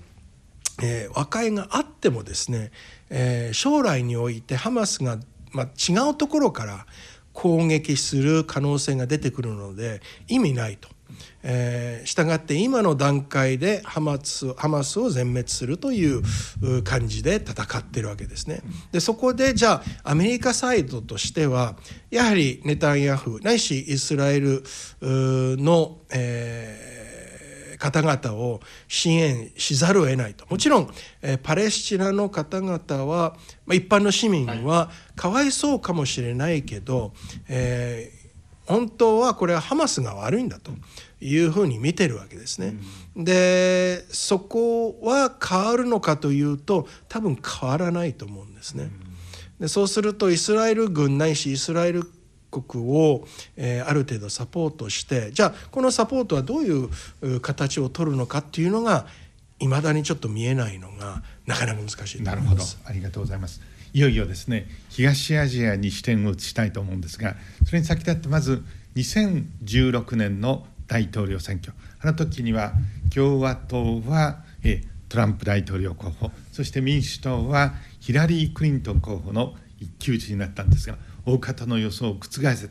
[0.81, 2.71] え、和解があってもですね、
[3.09, 5.17] え、将来においてハマスが、
[5.51, 6.85] まあ、違うところから
[7.33, 10.89] 攻撃する可能性が出てくるので意味ないと。
[11.43, 16.21] えー、したがって今の段階でハマスハマスを全滅するという
[16.83, 18.61] 感じで戦ってるわけですね。
[18.91, 21.75] でそこでじゃあアメリカサイドとしては
[22.11, 24.63] やはりネタンヤフないしイスラエル
[25.01, 26.93] の、えー
[27.83, 37.11] 方々を支援しざるを得ないともちろん、えー、パレスチナの方々は、まあ、一般の市民はかわいそうかもしれないけど、
[37.49, 38.22] えー、
[38.65, 40.71] 本当はこれはハマスが悪いんだと
[41.19, 42.75] いうふうに見てるわけですね。
[43.15, 48.89] でそこは変わるのかというと多分変わらないと思うんですね。
[49.59, 52.03] でそうするとイスラエル軍ないしイスラエル
[52.51, 59.07] 国を、えー、ある程度サポートしてじゃあこのサポートはどういう形を取るのかっていうのが
[59.59, 63.61] いまだにちょっと見えないのがなかなか難しいなるほどありがとうございます
[63.93, 67.35] いよいよですね東アジアに視点を移したいと思うんですが
[67.65, 68.63] それに先立ってまず
[68.95, 71.73] 2016年の大統領選挙。
[71.99, 72.73] あの時には
[73.13, 76.31] 共和党は、えトランプ大統領候補。
[76.51, 82.69] そして民主党はヒラリー・クリントン候補の一騎打ちになったんですが大方の予想を覆せ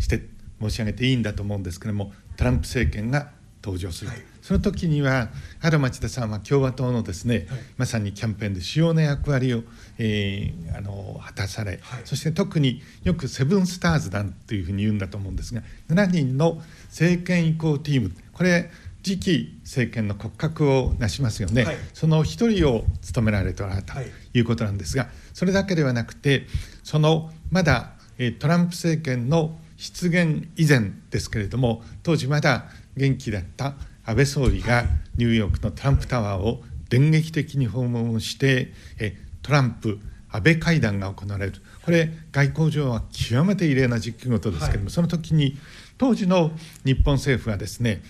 [0.00, 0.22] して
[0.60, 3.30] 申し上げていいんだと思うんですけれどもトランプ政権が
[3.64, 9.62] 登場する、はい、その時には原町田さんは共和党のですね、はい、まさにキャンペーンで主要な役割を、
[9.98, 18.70] えー、あの果たされ、はい、そして特によくセブンスターズ団というふうに言うんだと思うんですが7人の政権移行チームこれ
[19.02, 24.00] 次期政権の骨格をなしますよね、はい、その一人を務められておられたと
[24.32, 24.40] い。
[24.40, 26.46] うことなんですが、それだけではなくて
[26.82, 27.92] そのまだ
[28.38, 33.74] トランプ政権の出現以前ですけれども当時まだ元気だった
[34.04, 34.84] 安倍総理が
[35.16, 38.72] ニューヨークのトランプタワーを電撃的に訪問して
[39.42, 39.98] トランプ
[40.30, 41.52] 安倍会談が行われる。
[41.82, 45.56] これ外交上は極めて異例な出来事ですけれども、はい、その時に
[45.96, 46.50] 当時の
[46.84, 48.02] 日本政府はですね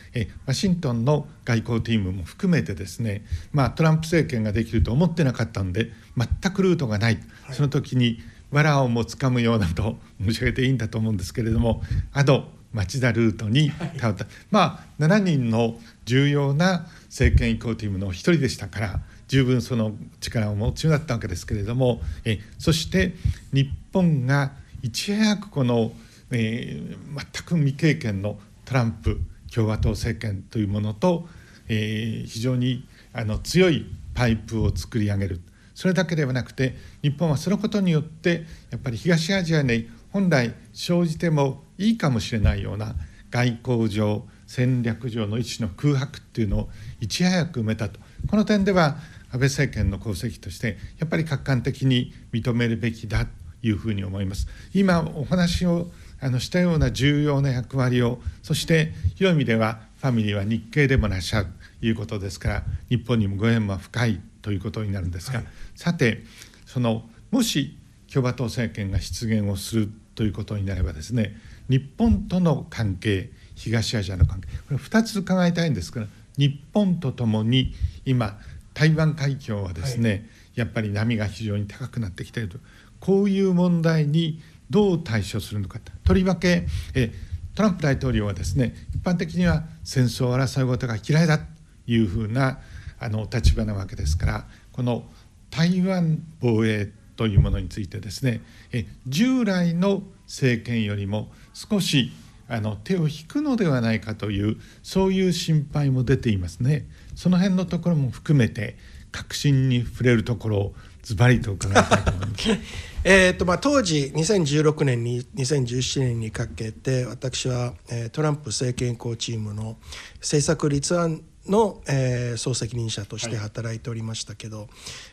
[0.47, 7.19] ワシントンの外交チームも含めてですね、まあ、トランプ政権ができると思ってなかったんで全くルートがない、
[7.53, 8.21] その時に
[8.51, 11.83] 藁をもつかむようだと申し上げていいんだと思うんですけれども
[12.13, 23.15] あの町田ルートに頼った、まあ7人の重要な政権移行チームの一人でしたから十分その力をお持ちだったわけですけれどもえそして
[23.53, 24.53] 日本が
[24.83, 25.93] いち早くこの
[26.31, 29.21] えー、全く未経験のトランプ
[29.53, 31.29] 共和党政権というものと、
[31.69, 35.41] えー、非常にあの強いパイプを作り上げる。
[35.75, 42.95] それだけではなくて日本はそのことによってやっぱり東アジアに本来生じてもいいかもしれないような
[43.33, 46.69] 外交上戦略上の一種の空白っていうのを
[47.01, 47.99] いち早く埋めたと
[48.31, 48.97] この点では
[49.33, 53.33] 安倍政権の功績としてやっぱり客観的に認めるべきだと
[53.67, 54.47] いうふうに思います。
[54.73, 55.91] 今お話を
[56.21, 61.47] あのしたような重要な役割をそして広い意味ではファミリーは日系でもなっしゃる
[61.81, 66.23] ということですから日本にもご縁も深いということになるんですが、はい、さて
[66.67, 67.03] その
[67.33, 67.77] もし
[68.13, 71.35] 共和党政権が出現をするということになればですね
[71.69, 76.07] 日本との関係東アジアの関係これ2つ伺いたいんですが
[76.37, 78.39] 日本とともに今
[78.75, 80.23] 台湾海峡はですね、はい、
[80.57, 82.59] やっぱり波が非常に高くなってきていると。
[83.05, 84.41] こういう問題に
[84.71, 86.15] どう対処するのかと。
[86.15, 87.13] りわけえ
[87.55, 91.45] トランプ大統領はですね一般的には戦争を争うことが嫌いだと
[91.87, 92.61] いうふうな
[92.99, 95.05] あの立場なわけですからこの
[95.51, 98.41] 台湾防衛というものについてですね
[98.73, 102.13] え従来の政権よりも少し
[102.49, 106.87] あの手を引くのではないかというそういう心配も出ていますね。
[107.15, 108.77] その辺のところも含めて
[109.13, 112.49] 確信に触れるところをズバリと伺いたいと思います。
[113.07, 119.77] えーとまあ、当時2016年に2017年にかけて私は、えー、トランプ政権移行チームの
[120.21, 124.69] 政策立案の、えー、総責任者として働いておりましたけど、はい、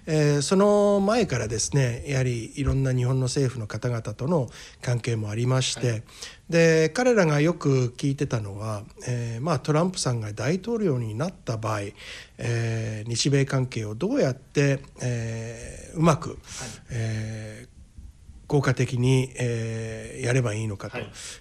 [0.08, 4.50] えー、その前からですねやはりいろんな日本の政府の方々との
[4.82, 6.04] 関係もありまして、はい、
[6.50, 11.82] で彼らがよく聞いてたのは、えーまあ、トランプさんが大統領になった場合、
[12.38, 16.38] えー、日米関係をどうやって、えー、うまく、はい、
[16.92, 17.71] えー
[18.52, 20.98] 効果的に、えー、やればいいのかと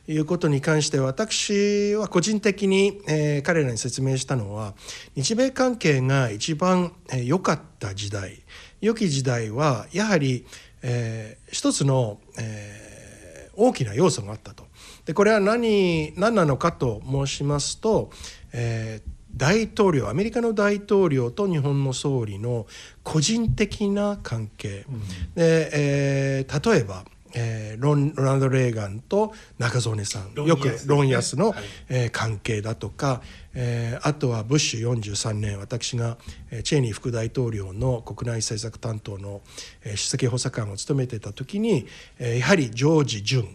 [0.07, 4.75] いうことに関して私は個人的に、えー、彼らに説明したのは
[5.17, 8.45] 日米関係が一番良、えー、かった時代
[8.81, 10.47] 良き時代はやはり、
[10.83, 14.69] えー、一つの、えー、大きな要素があったと。
[15.05, 18.13] でこれは何何なのかと申しますと、
[18.53, 22.67] えー、大統領アメリカの大統領と日本の総理の
[23.03, 25.01] 個人的な関係、うん、
[25.35, 33.23] で、えー、例えば、えー、ロンロナルド・レーガンと中曽根さん、ね、よくロン・ヤスの、はい、えー、関係だとか、
[33.55, 36.19] えー、あとはブッシュ43年私が
[36.63, 39.41] チェイニー副大統領の国内政策担当の、
[39.85, 41.87] えー、首席補佐官を務めていた時に、
[42.19, 43.47] えー、やはりジョージ・ジュ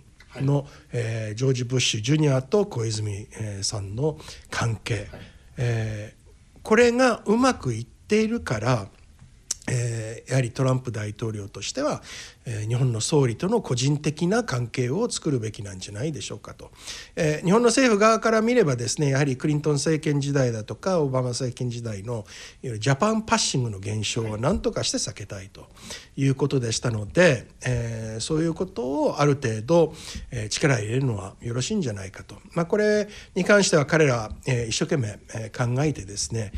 [0.42, 4.18] ンの、はい、えー、ジョージ・ブッシュ・ジュニアと小泉、えー、さんの
[4.50, 8.88] 関係、はいえー、これがうまくいっているから、
[9.68, 12.04] えー、やはりトランプ大統領としては、
[12.46, 16.72] えー、日本の総理との個人的な関係を作るべきなんじゃないでしょうかと、
[17.16, 22.26] えー、日本の政府側から見ればですねやはりクリントン政権時代だとかオバマ政権時代の
[22.62, 25.68] ジャパンパッシングの現象を何とかして避けたいと
[26.16, 29.94] いうことでしたので、えー、そういうことをある程度、
[30.32, 36.52] えー、力入れるのはよろしいんじゃないかと、まあ、これに関しては彼ら、えー、一生懸命、えー、考えてですね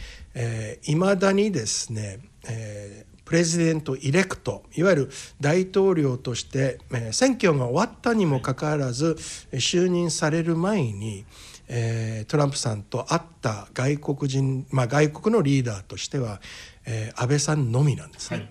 [0.83, 2.19] いま、えー、だにですね、
[2.49, 5.09] えープレジデント・イレクトいわゆる
[5.41, 9.17] 大統領として、え選挙が終わったにもかかわらず
[9.51, 11.25] 就任される前に、
[11.67, 16.39] えー、トランプさんと会った外国人、まあ、外国のリーダーとしては、
[16.85, 18.37] えー、安倍さんのみなんですね。
[18.37, 18.49] はい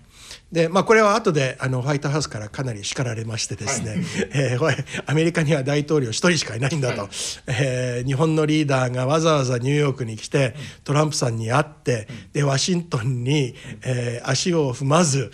[0.53, 4.01] でまあ、これは後であのホワイトハウスからかなり叱られましてですね、はい、
[4.33, 7.11] えー、アメリカには大統領1人しかいないんだと、はい、
[7.49, 15.31] えー、日本のリーダーがわざわざニューヨークに来てトランプさんに会ってでワシントンに、えー、足を踏まず、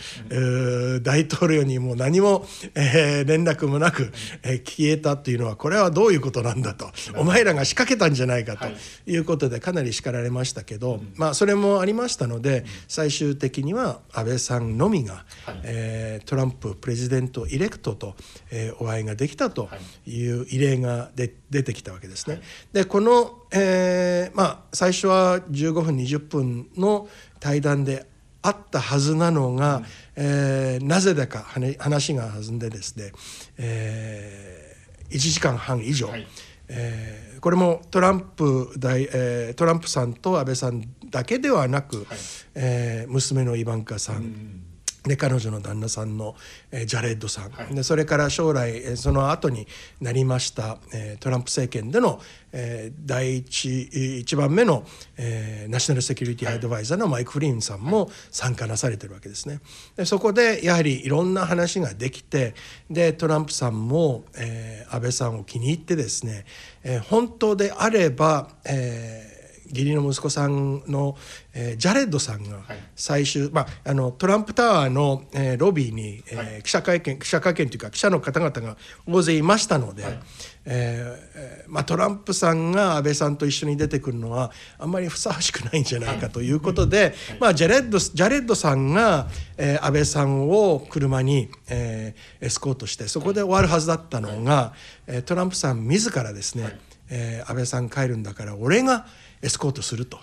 [1.03, 6.91] 大統領にも何も、えー、連絡もなく、えー、消えたというのはこれはどういうことなんだと。
[7.17, 8.67] お前らが仕掛けたんじゃないかと
[9.11, 9.17] い。
[9.19, 18.15] うことでかなり叱られましたけど、まあ、それもありましたので最終的には安倍さんのみが、はい、えー、トランププレジデントイレクトと、
[18.51, 19.69] えー、お会いができたと
[20.07, 20.23] い。
[20.27, 22.37] う異例がで出てきたわけですね。
[22.37, 22.43] はい、
[22.73, 27.09] でこの、えーまあ、最初は15分20分の
[27.41, 28.07] 対談で
[28.43, 29.85] あったはずなのが、うん、
[30.17, 31.41] えー、なぜだか
[31.79, 33.13] 話が弾んでですね、
[33.57, 36.27] えー、1時間半以上、はい、
[36.69, 42.07] えー、これもトランプ大、えー、トランプさんと安倍さんだけではなく、はい、
[42.55, 44.65] えー、娘のイバンカさん、うん
[45.05, 46.37] で彼女の旦那さんの、
[46.71, 49.67] えー、ジャレッドさん、はい、でそれから将来、えー、その後に
[50.01, 52.21] なりました、えー、トランプ政権での、
[52.53, 54.85] えー、第一一番目の、
[55.17, 59.61] えー、ナショナルセキュリティアドバイザーのマイク・フリーンさんも参加なされてるわけですね。
[59.97, 62.55] でそこでやはりいろんな話ができて
[62.89, 66.45] でトランプさんも、えー、安倍さんを気に入ってですね、
[66.85, 69.33] えー、本当であれば、えー
[69.73, 71.17] 義理の息子さんの、
[71.55, 72.61] えー、ジャレッドさんが
[72.97, 78.77] 最終、はい、まあ、あのトランプタワーの、えー、ロビーに、えー、はい、記者会見記者会見というか記者の方々が
[79.07, 80.21] 大勢いましたので、はい、
[80.65, 89.29] えー、まあ、トランプさんが安倍さんと一緒に出てくるのはあんまりふさわしくないんじゃないかということで、まあ、ジャレッドジャレッドさんが、
[89.59, 94.73] えー、安倍さんを車に、えー、エスコートしてそこで終わるはずだったのが、
[95.07, 96.79] えー、トランプさん自らですね、
[97.11, 99.07] えー、安倍さん帰るんだから俺が
[99.43, 100.19] エスコートすると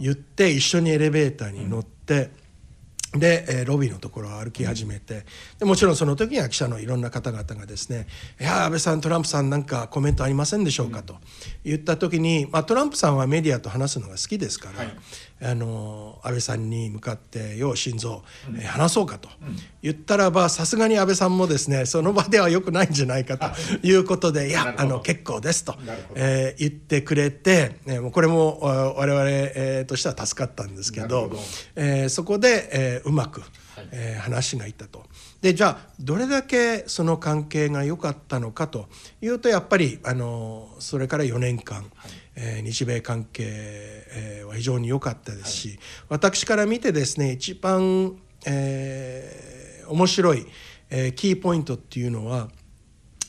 [0.00, 2.30] 言って一緒にエレベーターに乗って。
[3.12, 5.24] で、えー、ロビーのところを歩き始めて
[5.58, 8.06] でもちろんその時には記者のいろんな方々がですね
[8.38, 11.16] 「いや安倍さんトランプさんなんかコメントありませんでしょうか?」と
[11.64, 14.96] 言った時に、まあ、トランプさんはメディアと話すのが好きですから、はい、
[15.42, 18.22] あの安倍さんに向かって「よう心臓、
[18.56, 19.28] えー、話そうか」と
[19.82, 25.76] 言ったらばさすがに安倍さんもですねその場ではよくないんじゃないかということで「いやあの結構です」と、
[26.14, 31.30] えー、言ってくれて、ね、これも我々、えー、としては助かったんですけどど、
[31.74, 33.42] えー、そこで、えー、うまく、
[33.92, 35.04] えー、話がいったと。
[35.40, 38.88] でじゃあどれだけその関係が良かったのかと
[39.20, 45.78] いうとやっぱりあのそれから4年間、はいえー、日米関係、えー、は非常に良かったですし、はい、
[46.10, 48.16] 私から見てですね一番、
[48.46, 50.46] えー、面白い、
[50.90, 52.48] えー、キーポイントっていうのは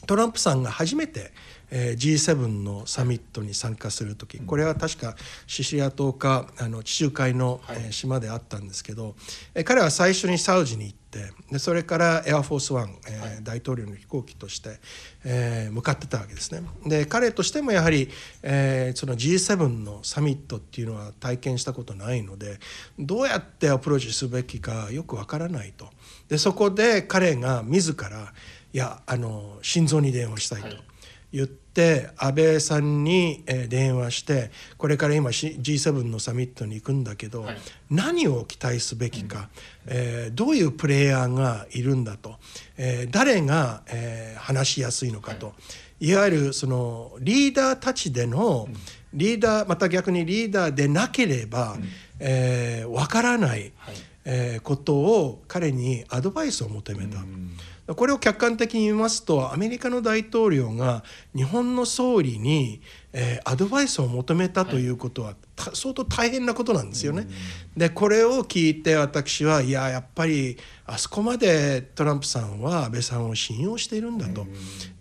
[0.06, 1.32] トランプさんが初めて、
[1.72, 5.16] えー、G7 のサミットに参加する時これは確か
[5.48, 9.16] シシリア島かあの地中海の、えー、島であったんですけど、
[9.54, 11.07] えー、彼は最初にサウジに行って
[11.52, 14.80] でそれからエアフォースワン、えー、大統領の飛行機として、
[15.24, 16.62] えー、向かってたわけですね。
[16.86, 18.10] で彼としてもやはり、
[18.44, 22.60] えー、その G7 のサミットっていうのは体験したことないので
[23.00, 25.90] どうやってアプローチすべきかよくわからないと。
[26.28, 28.34] でそこで彼が自ら
[28.74, 30.68] いやあの心臓に電話したいと。
[30.68, 30.84] はい
[31.34, 31.48] 言
[31.78, 34.50] って安倍さんに電話して
[34.80, 37.58] これから今 G7 のサミットに行くんだけど、はい、
[37.92, 39.46] 何を期待すべきか、うん、
[39.90, 42.38] えー、どういうプレイヤーがいるんだと、
[42.78, 45.54] えー、誰が、えー、話しやすいのかと、は
[46.00, 48.68] い、いわゆるそのリーダーたちでの、
[49.14, 51.84] リーダーまた逆にリーダーでなければ、うん、
[52.20, 57.20] えー、分からない、はい、えー、ことを彼にアドバイスを求めた。
[57.20, 57.52] うん
[57.96, 61.04] これを客観的に見ますとアメリカの大統領が
[61.36, 62.82] 日本の総理に、
[63.14, 65.36] えー、アドバイスを求めたということは、
[65.74, 67.28] 相当大変なことなんですよね。
[67.76, 74.46] でこれを聞いて私はいややっぱりあそこまでトランプさんは安倍さんを信用しているんだと。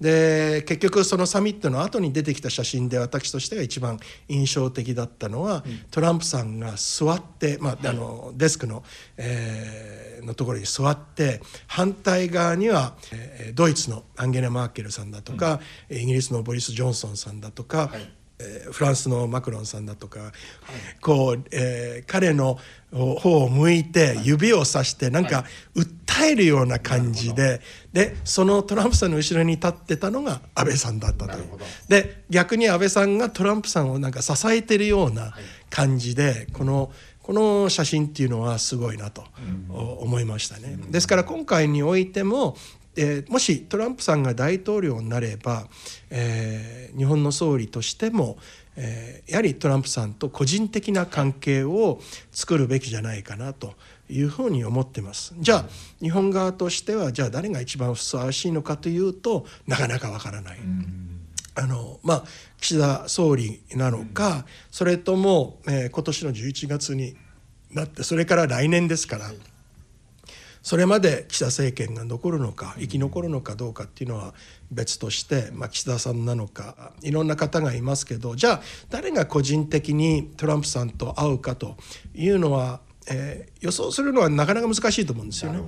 [0.01, 8.83] で結局そのサミットの後に出てきた写真で私としては一番印象的だったのは、トランプさんが座って、まあ、あのデスクの、
[9.17, 12.76] えー、のところに座って反対側には、
[13.13, 15.61] えー、ドイツのアンゲラ・マーケルさんだとか、
[15.91, 18.17] イギリスのボリス・ジョンソンさんだとか、はい。
[18.39, 20.33] えー、フランスのマクロンさんだとか、はい、
[21.01, 22.59] こう、えー、彼の
[22.93, 27.61] 方を向いて指をさしてなんか訴えるような感じで、はい、
[27.93, 31.45] でそのトランプさんの後ろに立ってたのが安倍さんだったという。
[31.89, 35.35] で逆に安倍さんがトランプさんをなんか支えてるような
[35.71, 36.93] 感じでこの
[37.27, 39.25] この写真っていうのはすごいなと
[39.69, 40.79] 思いましたね。
[40.91, 42.57] ですから今回においても
[42.99, 45.67] えー、もしトランプさんが大統領になれば、
[46.09, 48.39] えー、日本の総理としても、
[48.75, 52.01] えー、やはりトランプさんと個人的な関係を
[52.33, 53.75] 作るべきじゃないかなと
[54.09, 55.35] いうふうに思ってます。
[55.39, 55.65] じゃあ
[56.01, 60.59] 日本側としてはじゃあ誰が一番ふさわしいのかというとなかなかわからない。
[61.59, 62.25] あのまあ、
[62.61, 67.17] 岸田総理なのか、それとも、えー、今年の11月に
[67.71, 69.31] なってそれから来年ですから。
[70.63, 74.35] それまで岸田政権が残るのか生き残るのかどうかっていうのは
[74.73, 81.77] 別として、まあ、岸田さんなのかいろんな方がいますけどじゃあ誰が個人的にトランプさんと会うかと
[82.17, 85.61] いうのは、えー、予想するのはなかなか難しいと思うんですよね。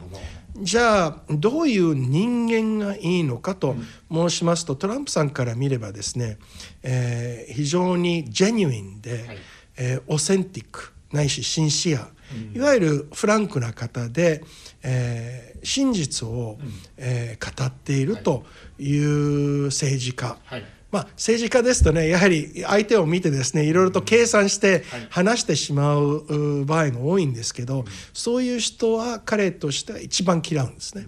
[0.61, 3.77] じゃあどういう人間がいいのかと
[4.11, 6.39] 申しますと、トランプさんから見ればですね、
[6.83, 9.39] えー、非常にジェニュインで、はい、
[9.77, 12.09] えー、オセンティックないしシンシア、
[12.55, 14.43] いわゆるフランクな方で、
[14.83, 16.59] えー、真実を、
[16.97, 18.45] えー、語っていると
[18.79, 31.07] いう政治家、はい、まあ、政治家ですとねやはり相手を見てですねいろいろと計算して話してしまう場合が多いんですけど、そういう人は彼としては一番嫌うんですね。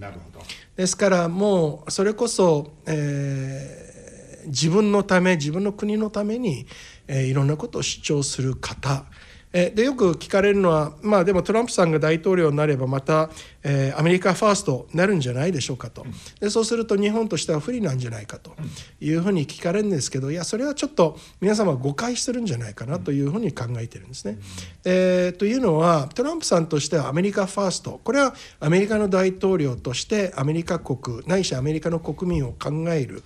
[0.76, 6.66] ですからもうそれこそ、えー、自分のため自分の国のために、
[7.06, 9.04] えー、いろんなことを主張する方。
[9.52, 13.30] えでよく聞かれるのは、まあ、でもトランプさんが大統領になればまた、
[13.62, 16.06] えー、アメリカファーストになるんじゃないでしょうかと。
[16.40, 18.52] でそうすると日本としては不利なんじゃないかと
[19.00, 24.38] いうふうに聞かれるんですけどいやそれはちょっと皆様誤解してるんじゃないかなというふうに考えてるんですね。
[24.84, 33.22] えー、というのはトランプさんとしてはアメリカファーストこれはアメリカの大統領としてアメリカ国ないしアメリカの国民を考える、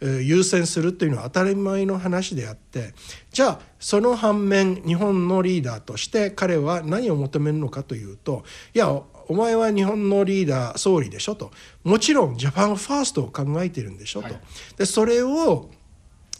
[0.00, 2.94] えー、優先するというのは当たり前の話であって
[3.32, 11.50] じゃあその反面日本のリーダーとして彼は何を求めるのかというといやお前は日本のリーダー総理でしょと。
[11.84, 14.28] もちろんジャパンファーストを考えているんでしょと、
[14.76, 15.70] でそれを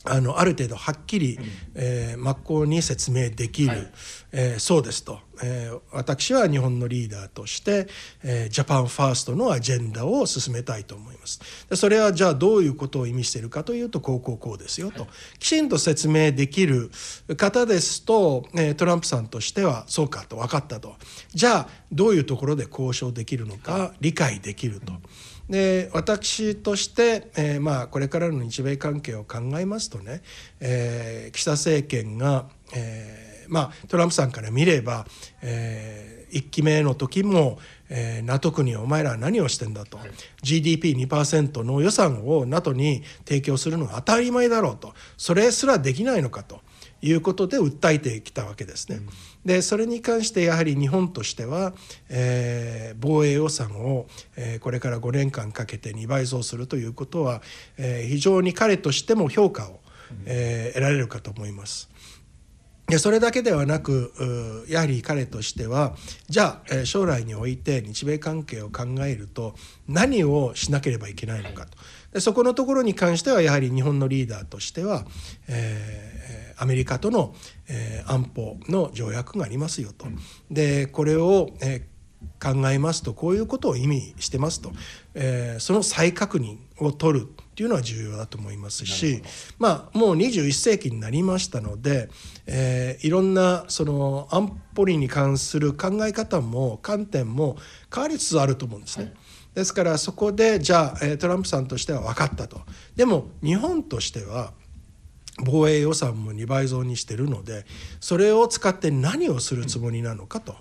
[0.04, 1.38] あのある程度はっきり、
[1.74, 3.92] えー、真っ向に説明できる、はい、
[4.32, 7.88] えー、そうですと、えー、私は日本のリーダーとして、
[8.22, 11.40] えー、ジャパンファーストのアジェンダを進めたいと思います。
[11.68, 16.90] でそれはじゃあどういうことを意味しているかというとこうこうこうですよと、はい、きちんと説明できる
[17.36, 20.94] 方ですと、えー、トランプさんとしてはそうかと分かったと。
[21.34, 24.92] じゃあどういうところで交渉できるのか理解できると。
[25.48, 30.22] で私として、えー、まあこれからの日米関係を考えますとね、
[30.60, 35.06] えー、岸田政権が、えー、まあトランプさんから見れば、
[35.40, 40.10] えー、1期目の時も、えー、NATO 国お前らは何をしてんだと、はい、
[40.42, 46.60] GDP2% の予算を NATO に提供するのが当たり前だろうとそれすらできないのかと。
[47.00, 49.00] いうことで訴えてきたわけですね。
[49.44, 51.72] でそれに関してやはり日本としては、
[52.08, 57.42] えー、防衛予算を、えー、これから5年間かけて2倍増するということは、
[57.76, 59.80] えー、非常に彼としても評価を、
[60.26, 61.88] え、得られるかと思います。
[62.88, 65.94] でそれだけではなくやはり彼としては
[66.28, 69.54] じゃあ将来において日米関係を考えると
[69.86, 71.76] 何をしなければいけないのかと
[72.14, 75.04] でそこのところに関してはやはり日本のリーダーとしては、
[75.48, 77.34] えー、アメリカとの、
[77.68, 80.06] えー、安保の条約がありますよと。
[80.50, 81.98] でこれを、えー、
[82.40, 84.72] 考えますとこういうことを意味してますと、
[85.14, 89.22] えー、その再確認を取るっていうのは重要だと思いますし
[89.58, 92.08] まあもう21世紀になりましたので、
[92.46, 97.56] えー、いろんなその安保理に関する考え方も観点も
[97.92, 99.04] 変わりつつあると思うんですね。
[99.04, 99.14] はい
[99.54, 102.60] ですからそこでじゃあトランプさんとしては分かったと
[102.94, 104.52] でも日本としては
[105.44, 107.64] 防衛予算も2倍増にしてるので
[108.00, 110.56] それを使って何をするつもりなのかと。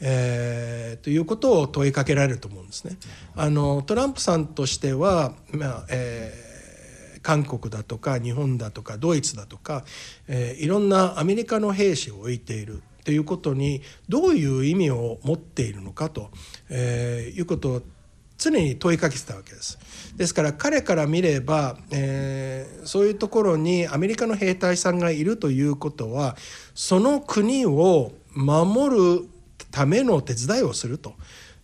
[0.00, 2.96] えー、ということを問いかけられると思うんですね。
[3.36, 9.84] あのトランプさんとしては、まあえー、韓国だとか日本だとかドイツだとか、
[10.26, 16.30] えー、いろんなアメリカの兵士を置いているということにどういう意味を持っているのかと、
[16.68, 17.82] えー、いうことを
[18.50, 19.78] 常に問いかけてたわけです。
[20.16, 26.36] ですから彼から見れば、えー、そういうところにアメリカの兵隊さんがいるということは
[26.74, 29.28] その国を守る
[29.70, 31.14] ための手伝いをすると。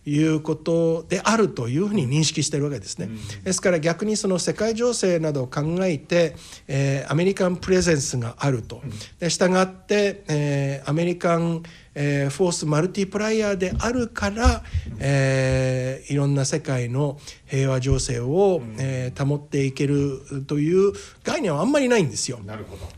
[0.03, 3.09] いうことであるというふうに認識してるわけですね。
[3.43, 6.35] ですから逆にその世界情勢などを考えて、
[6.67, 8.81] えー、アメリカンプレゼンスがあると。
[9.19, 11.61] で従って、えー、アメリカン、
[11.93, 14.63] えー、フォースマルティプライヤーであるから、
[14.99, 22.39] えー、いろんな世界の平和情勢を、えー、保っていけるという概念はあんまりないんですよ。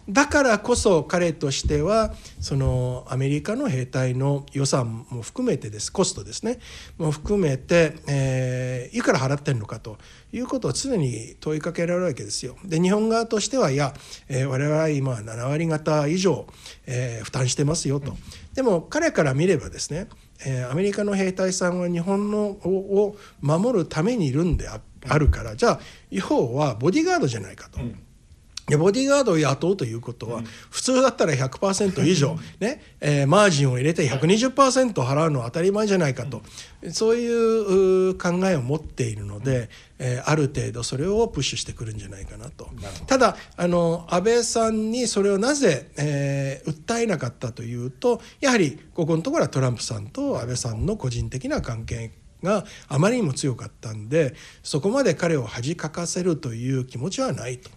[0.10, 6.60] だからこそ彼としてはそのアメリカの兵隊の予算も含めてですコストですね
[6.98, 9.98] も含めて、えー、いくら払ってるのかと
[10.32, 12.56] いうことを常に問いかけられるわけですよ。
[12.66, 13.94] で日本側としてはいや、
[14.28, 16.48] えー、我々は今7割方以上、
[16.86, 18.16] えー、負担してますよと。
[18.54, 20.08] でも彼から見ればですね
[20.46, 24.82] えー、アメリカの兵隊さんは日本のを守るためにいるんであ
[25.18, 25.80] るからじゃあ
[26.10, 27.80] 要はボディーガードじゃないかと。
[27.82, 28.04] うん
[28.78, 36.42] ボディーガードを雇うということは、普通だったら100%以上、ねえー、マージンを入れて120%払うのは当たり前じゃないかと、
[36.92, 42.70] そういう考えを持っているので、えー、ある程度それをプッシュしてくるんじゃないかなと。
[43.08, 52.12] ただあの安倍さんにそれをなぜ、えー、訴えなかったというとやはりここのところはトランプさんと安倍さんの個人的な関係
[52.44, 57.70] があまりにも強かったんでそこまで彼を恥かかせるという気持ちはないと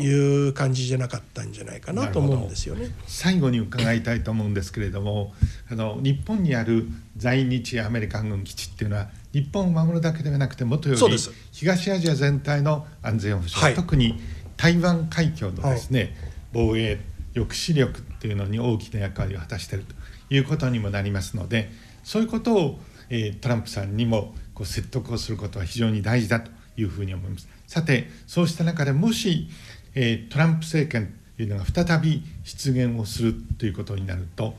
[0.00, 2.90] いう感じじゃなかったんじゃないかなと思うんですよね。
[3.06, 5.34] 最後に伺いたいと思うんですけれども
[5.70, 11.18] あの日本にある在日アメリカ軍基地っていうのは日本を守るだけではなくてもとより
[11.52, 14.18] 東アジア全体の安全保障、はい、特に
[14.56, 16.10] 台湾海峡のですね、はい、
[16.52, 16.98] 防衛
[17.34, 19.94] 抑止力っていうのに大きな役割を果たしていると
[20.30, 21.70] いうことにもなりますので
[22.02, 22.78] そういうことを
[23.10, 27.48] え、トランプさんにもこう説得をすることは非常に大事だというふうに思います。
[27.66, 29.48] さてそうした中でもし、
[29.94, 34.54] え、トランプ政権というのが再び出現をするということになると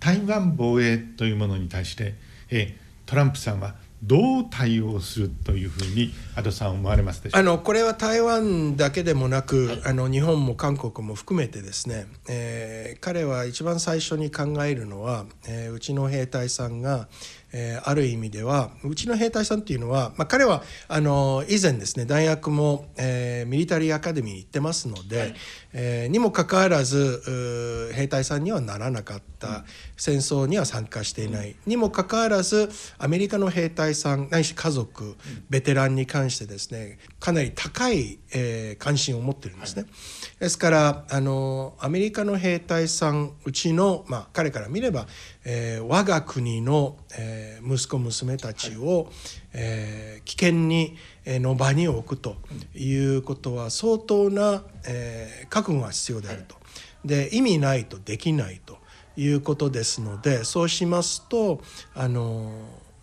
[0.00, 2.14] 台湾防衛というものに対して、
[2.50, 2.76] え、
[3.06, 17.08] トランプさんはどう対応するというふうにアドさん思われますでしょうあのこれは台湾だけでもなく、はい、あの日本も韓国も含めてですね、えー、彼は一番最初に考えるのは、えー、うちの兵隊さんが
[17.52, 25.34] えー、ある意味ではうちの兵隊さんっていうのは、まあ、彼はあの以前ですね大学も、えー、ミリタリーアカデミーに行ってますので、はい、
[25.74, 29.64] えー、にもかかわらず兵隊さんにはならなかった、うん、
[29.96, 35.16] 戦争には参加していない、うん、にもかかわらずアメリカの兵隊さんないし家族、うん、
[35.48, 39.82] ベテランに関してですねかなり高い、えー、関心を持ってるんですね。
[39.82, 39.92] はい、
[40.40, 45.06] ですからあのアメリカの兵隊さんうちの、まあ、彼から見れば
[45.44, 49.14] えー、我が国の、えー、息子娘たちを、はい、
[49.54, 50.96] えー、危険に
[51.26, 52.36] の場に置くと
[52.74, 56.56] いうことは相当な、えー、覚悟が必要であると。
[57.04, 58.78] で意味ないとできないと
[59.16, 61.60] いうことですのでそうしますと
[61.94, 62.52] あの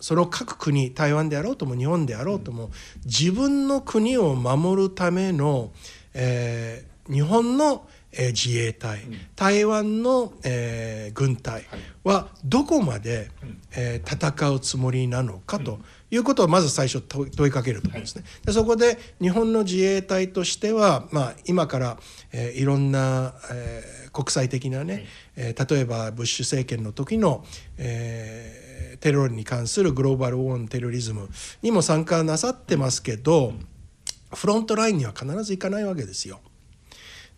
[0.00, 2.70] その各国台湾であろうとも日本であろうとも
[3.04, 5.70] 自分の国を守るための、
[6.14, 11.64] えー、日本のえー、自衛隊、うん、台湾の、えー、軍隊
[12.02, 13.30] はどこまで、
[13.76, 15.78] えー、戦うつもりなのかと
[16.10, 18.24] いうことをまず最初問いかけると思うんですね。
[18.44, 21.98] でそこで日本の自衛隊としては、まあ、今から、
[22.32, 25.06] えー、いろんな、えー、国際的なね、
[25.36, 27.44] えー、例えばブッシュ政権の時の、
[27.78, 31.28] えー、テロに関するグローバル・ウォン・テロリズム
[31.62, 33.52] にも参加なさってますけど
[34.34, 36.40] フロントラインには必ず行かないわけですよ。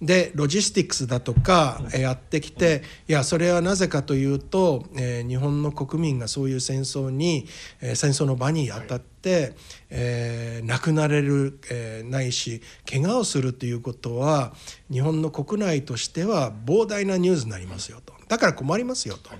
[0.03, 7.47] でロジスティックスだとかやってきていやそれはなぜかというと、えー、日本の国民がそういう戦争に、
[7.81, 9.55] えー、戦争の場に当たって、
[9.91, 14.53] えー、亡くなれる、えー、ないし怪我をするということは
[14.91, 19.31] 日本の国内としては膨大なニュースになりますよとだから困りますよと。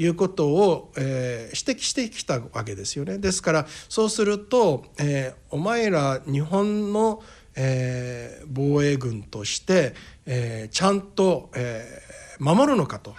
[0.00, 3.18] いうことを、えー、指摘してきたわけですよね。
[3.18, 9.94] ですからそうすると、えー、お前ら日本のえー、防衛軍として、
[10.26, 13.14] えー、ちゃんと、えー、守るのかと、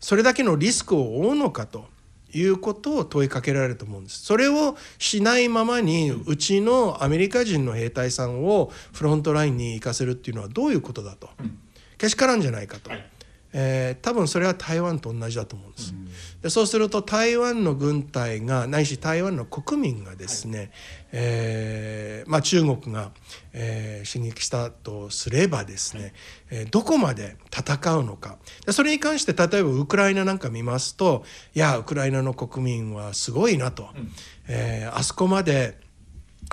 [0.00, 1.90] それだけのリスクを負うのかと。
[2.34, 4.22] いうことを問いかけられると思うんです。
[4.22, 11.28] それをしないままにうちのアメリカ人の兵隊さんをフロントラインに行かせるっていうのはどういうことだと、
[11.98, 12.90] けしからんじゃないかと。
[13.52, 15.94] えー、多分それは台湾と同じだと思うんです。
[16.42, 20.70] でそうすると台湾の軍隊がないし台湾の国民がですね、はい、
[21.12, 23.12] えー、まあ、中国が、
[23.52, 26.14] えー、進撃したとすればですね、
[26.50, 28.38] えどこまで戦うのか。
[28.66, 31.24] でそれに関して例えばウクライナなんか見ますと
[31.54, 34.10] いやウクライナの国民はすごいなと、うん、
[34.48, 35.78] えあそこまで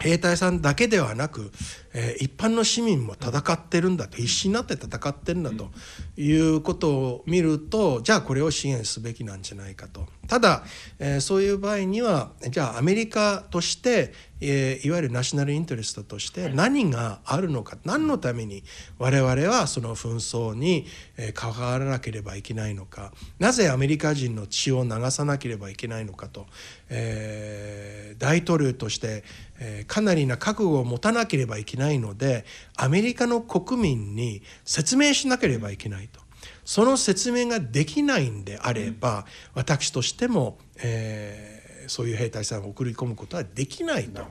[0.01, 1.51] 兵隊さんだけではなく、
[1.93, 5.69] えー、一般の市民も戦ってるんだと必死になって戦ってるんだと
[6.17, 10.07] いうことを見るとじゃあこれを支援すべきなんじゃないかと。
[10.27, 10.63] ただ、
[10.99, 18.63] えー、そういう場合にはじゃあアメリカとして、えー、いわゆるナショナルイントレストとして何があるのか何のために
[18.99, 20.85] 我々はその紛争に、
[21.17, 26.45] えー、関わらなければいけないのかなぜアメリカ人の血を流さなければいけないのかと、
[26.89, 29.23] えー、大統領として、
[29.59, 32.45] え、かなりな覚悟を持たなければいけないので
[32.75, 36.21] アメリカの国民に説明しなければいけないと。
[36.63, 44.21] その説明ができないんであれば、私としても、えー、そういう兵隊さんを送り込むことはできないと、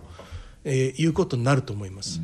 [0.64, 2.20] えー、いうことになると思います。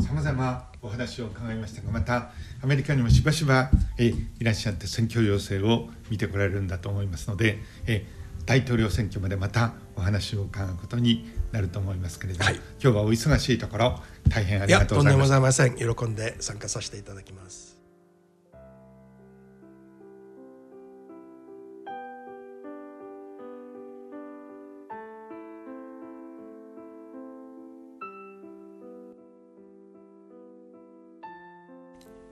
[0.00, 2.30] さまざまお話を伺いましたがまた
[2.62, 8.06] アメリカにもしばしばえいらっしゃって選挙要請を見てこられるんだと思いますのでえ
[8.46, 15.12] 大統領選挙までまたお話を伺うことになると思いますけれども、はい、今日はお忙しいところ大変ありがとうございます。
[15.12, 15.74] とんでもございません。
[15.76, 17.70] 喜んで参加させていただきます。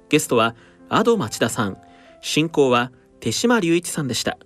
[0.08, 0.56] ゲストは
[0.88, 1.78] Ado 町田さん。
[2.20, 2.90] 進行は
[3.20, 4.38] 手島隆一さんでした。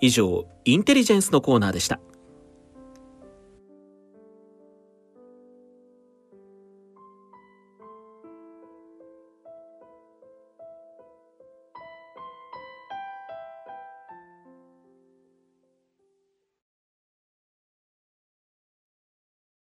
[0.00, 2.00] 以上インテリジェンスのコーナーでした